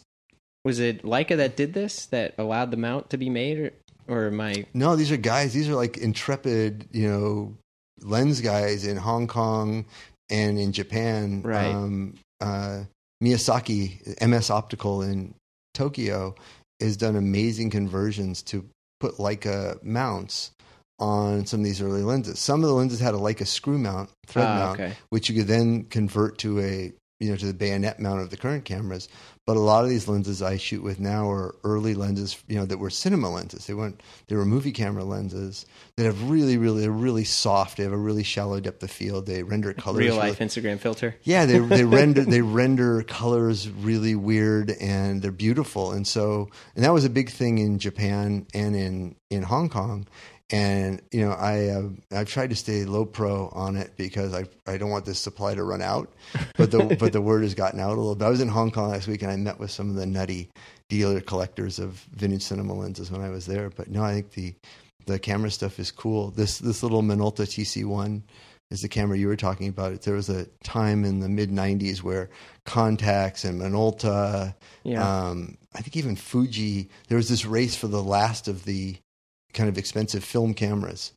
[0.67, 3.71] was it Leica that did this that allowed the mount to be made, or
[4.09, 4.65] or am I?
[4.73, 5.53] No, these are guys.
[5.53, 7.55] These are like intrepid, you know,
[8.01, 9.85] lens guys in Hong Kong
[10.29, 11.41] and in Japan.
[11.41, 11.73] Right.
[11.73, 12.83] Um, uh,
[13.23, 15.33] Miyazaki, MS Optical in
[15.73, 16.35] Tokyo,
[16.81, 18.65] has done amazing conversions to
[18.99, 20.51] put Leica mounts
[20.99, 22.39] on some of these early lenses.
[22.39, 24.93] Some of the lenses had a Leica screw mount, thread Ah, mount, okay.
[25.11, 28.37] which you could then convert to a you know to the bayonet mount of the
[28.37, 29.07] current cameras.
[29.45, 32.65] But a lot of these lenses I shoot with now are early lenses, you know,
[32.65, 33.65] that were cinema lenses.
[33.65, 35.65] They weren't they were movie camera lenses
[35.95, 37.77] that have really, really, they're really soft.
[37.77, 39.25] They have a really shallow depth of field.
[39.25, 39.99] They render colors.
[39.99, 41.15] Real really- life Instagram filter.
[41.23, 45.93] yeah, they they render they render colors really weird and they're beautiful.
[45.93, 50.07] And so and that was a big thing in Japan and in in Hong Kong.
[50.49, 54.45] And you know I uh, I've tried to stay low pro on it because I
[54.65, 56.13] I don't want this supply to run out,
[56.57, 58.25] but the but the word has gotten out a little bit.
[58.25, 60.49] I was in Hong Kong last week and I met with some of the nutty
[60.89, 63.69] dealer collectors of vintage cinema lenses when I was there.
[63.69, 64.55] But no, I think the
[65.05, 66.31] the camera stuff is cool.
[66.31, 68.21] This this little Minolta TC1
[68.69, 70.01] is the camera you were talking about.
[70.01, 72.29] There was a time in the mid '90s where
[72.65, 75.27] Contax and Minolta, Yeah.
[75.29, 78.97] um, I think even Fuji, there was this race for the last of the
[79.57, 81.11] kind of expensive film cameras.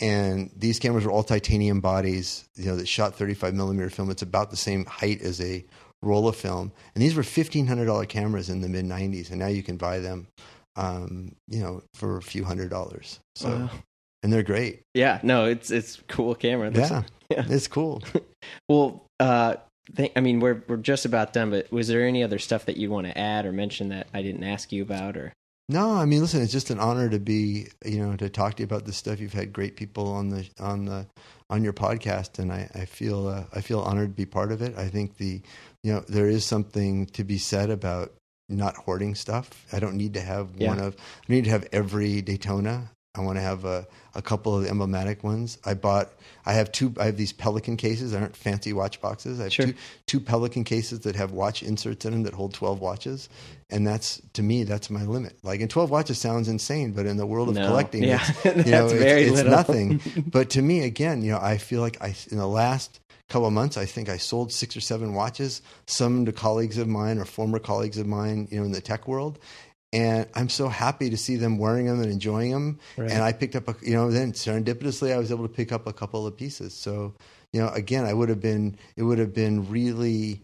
[0.00, 4.10] And these cameras were all titanium bodies, you know, that shot 35 millimeter film.
[4.10, 5.64] It's about the same height as a
[6.02, 6.70] roll of film.
[6.94, 9.30] And these were $1,500 cameras in the mid 90s.
[9.30, 10.26] And now you can buy them,
[10.76, 13.18] um, you know, for a few hundred dollars.
[13.36, 13.70] So, Wow.
[14.22, 14.82] and they're great.
[14.92, 15.18] yeah.
[15.22, 16.70] No, it's it's cool camera.
[16.74, 17.44] Yeah, Yeah.
[17.48, 18.02] it's cool.
[18.68, 19.54] Well, uh,
[20.14, 22.90] I mean, we're we're just about done, but was there any other stuff that you'd
[22.90, 25.16] want to add or mention that I didn't ask you about?
[25.16, 25.32] Or
[25.68, 28.62] No, I mean, listen, it's just an honor to be, you know, to talk to
[28.62, 29.18] you about this stuff.
[29.18, 31.06] You've had great people on the on the
[31.50, 34.62] on your podcast, and I, I feel uh, I feel honored to be part of
[34.62, 34.78] it.
[34.78, 35.40] I think the,
[35.82, 38.12] you know, there is something to be said about
[38.48, 39.66] not hoarding stuff.
[39.72, 40.68] I don't need to have Yeah.
[40.68, 40.94] one of.
[41.28, 42.92] I need to have every Daytona.
[43.16, 45.58] I want to have a, a couple of the emblematic ones.
[45.64, 46.10] I bought.
[46.44, 46.94] I have two.
[46.98, 48.12] I have these Pelican cases.
[48.12, 49.40] They aren't fancy watch boxes.
[49.40, 49.66] I have Sure.
[49.66, 49.74] two
[50.06, 53.28] two Pelican cases that have watch inserts in them that hold twelve watches,
[53.70, 55.36] and that's to me that's my limit.
[55.42, 57.66] Like, and twelve watches sounds insane, but in the world of No.
[57.66, 58.20] collecting, Yeah.
[58.22, 59.50] it's, you That's know, it's, very it's little.
[59.52, 60.00] nothing.
[60.30, 63.52] But to me, again, you know, I feel like I in the last couple of
[63.52, 67.24] months, I think I sold six or seven watches, some to colleagues of mine or
[67.24, 69.38] former colleagues of mine, you know, in the tech world.
[69.92, 72.78] And I'm so happy to see them wearing them and enjoying them.
[72.96, 73.10] Right.
[73.10, 75.86] And I picked up, a, you know, then serendipitously, I was able to pick up
[75.86, 76.74] a couple of pieces.
[76.74, 77.14] So,
[77.52, 80.42] you know, again, I would have been, it would have been really,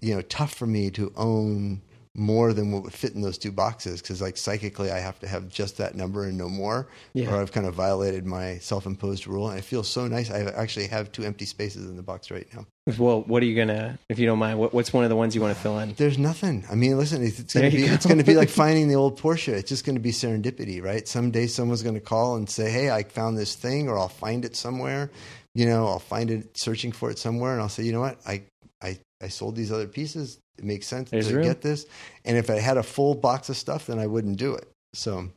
[0.00, 1.80] you know, tough for me to own
[2.14, 5.26] more than what would fit in those two boxes because, like, psychically, I have to
[5.28, 7.30] have just that number and no more, Yeah.
[7.32, 9.48] or I've kind of violated my self-imposed rule.
[9.48, 10.30] And it feels so nice.
[10.30, 12.66] I actually have two empty spaces in the box right now.
[12.98, 15.34] well, what are you gonna, if you don't mind, what, what's one of the ones
[15.34, 15.94] you want to fill in?
[15.94, 16.64] There's nothing.
[16.70, 17.92] I mean, listen, it's, it's going to be go.
[17.94, 19.54] it's to be like finding the old Porsche.
[19.54, 21.08] It's just going to be serendipity, right?
[21.08, 24.44] Someday someone's going to call and say, "Hey, I found this thing," or I'll find
[24.44, 25.10] it somewhere.
[25.54, 28.18] You know, I'll find it searching for it somewhere, and I'll say, "You know what?
[28.26, 28.42] I
[28.82, 30.38] I I sold these other pieces.
[30.58, 31.44] It makes sense There's to room.
[31.44, 31.86] get this."
[32.24, 34.68] And if I had a full box of stuff, then I wouldn't do it.
[34.94, 35.28] So,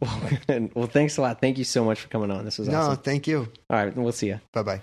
[0.00, 0.20] Well,
[0.74, 1.40] well, thanks a lot.
[1.40, 2.44] Thank you so much for coming on.
[2.44, 3.02] This was no, awesome.
[3.02, 3.48] thank you.
[3.70, 4.40] All right, we'll see you.
[4.52, 4.80] Bye bye.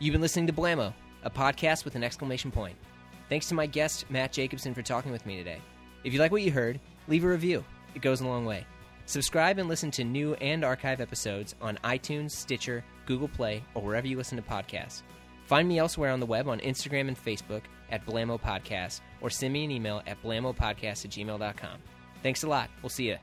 [0.00, 2.76] You've been listening to Blammo, a podcast with an exclamation point.
[3.30, 5.58] Thanks to my guest, Matt Jacobson, for talking with me today.
[6.04, 6.78] If you like what you heard,
[7.08, 7.64] leave a review.
[7.94, 8.66] It goes a long way.
[9.06, 14.06] Subscribe and listen to new and archive episodes on iTunes, Stitcher, Google Play, or wherever
[14.06, 15.02] you listen to podcasts.
[15.46, 19.52] Find me elsewhere on the web on Instagram and Facebook at Blammo Podcast, or send
[19.52, 21.78] me an email at blammopodcast at gmail.com.
[22.22, 22.70] Thanks a lot.
[22.82, 23.18] We'll see you.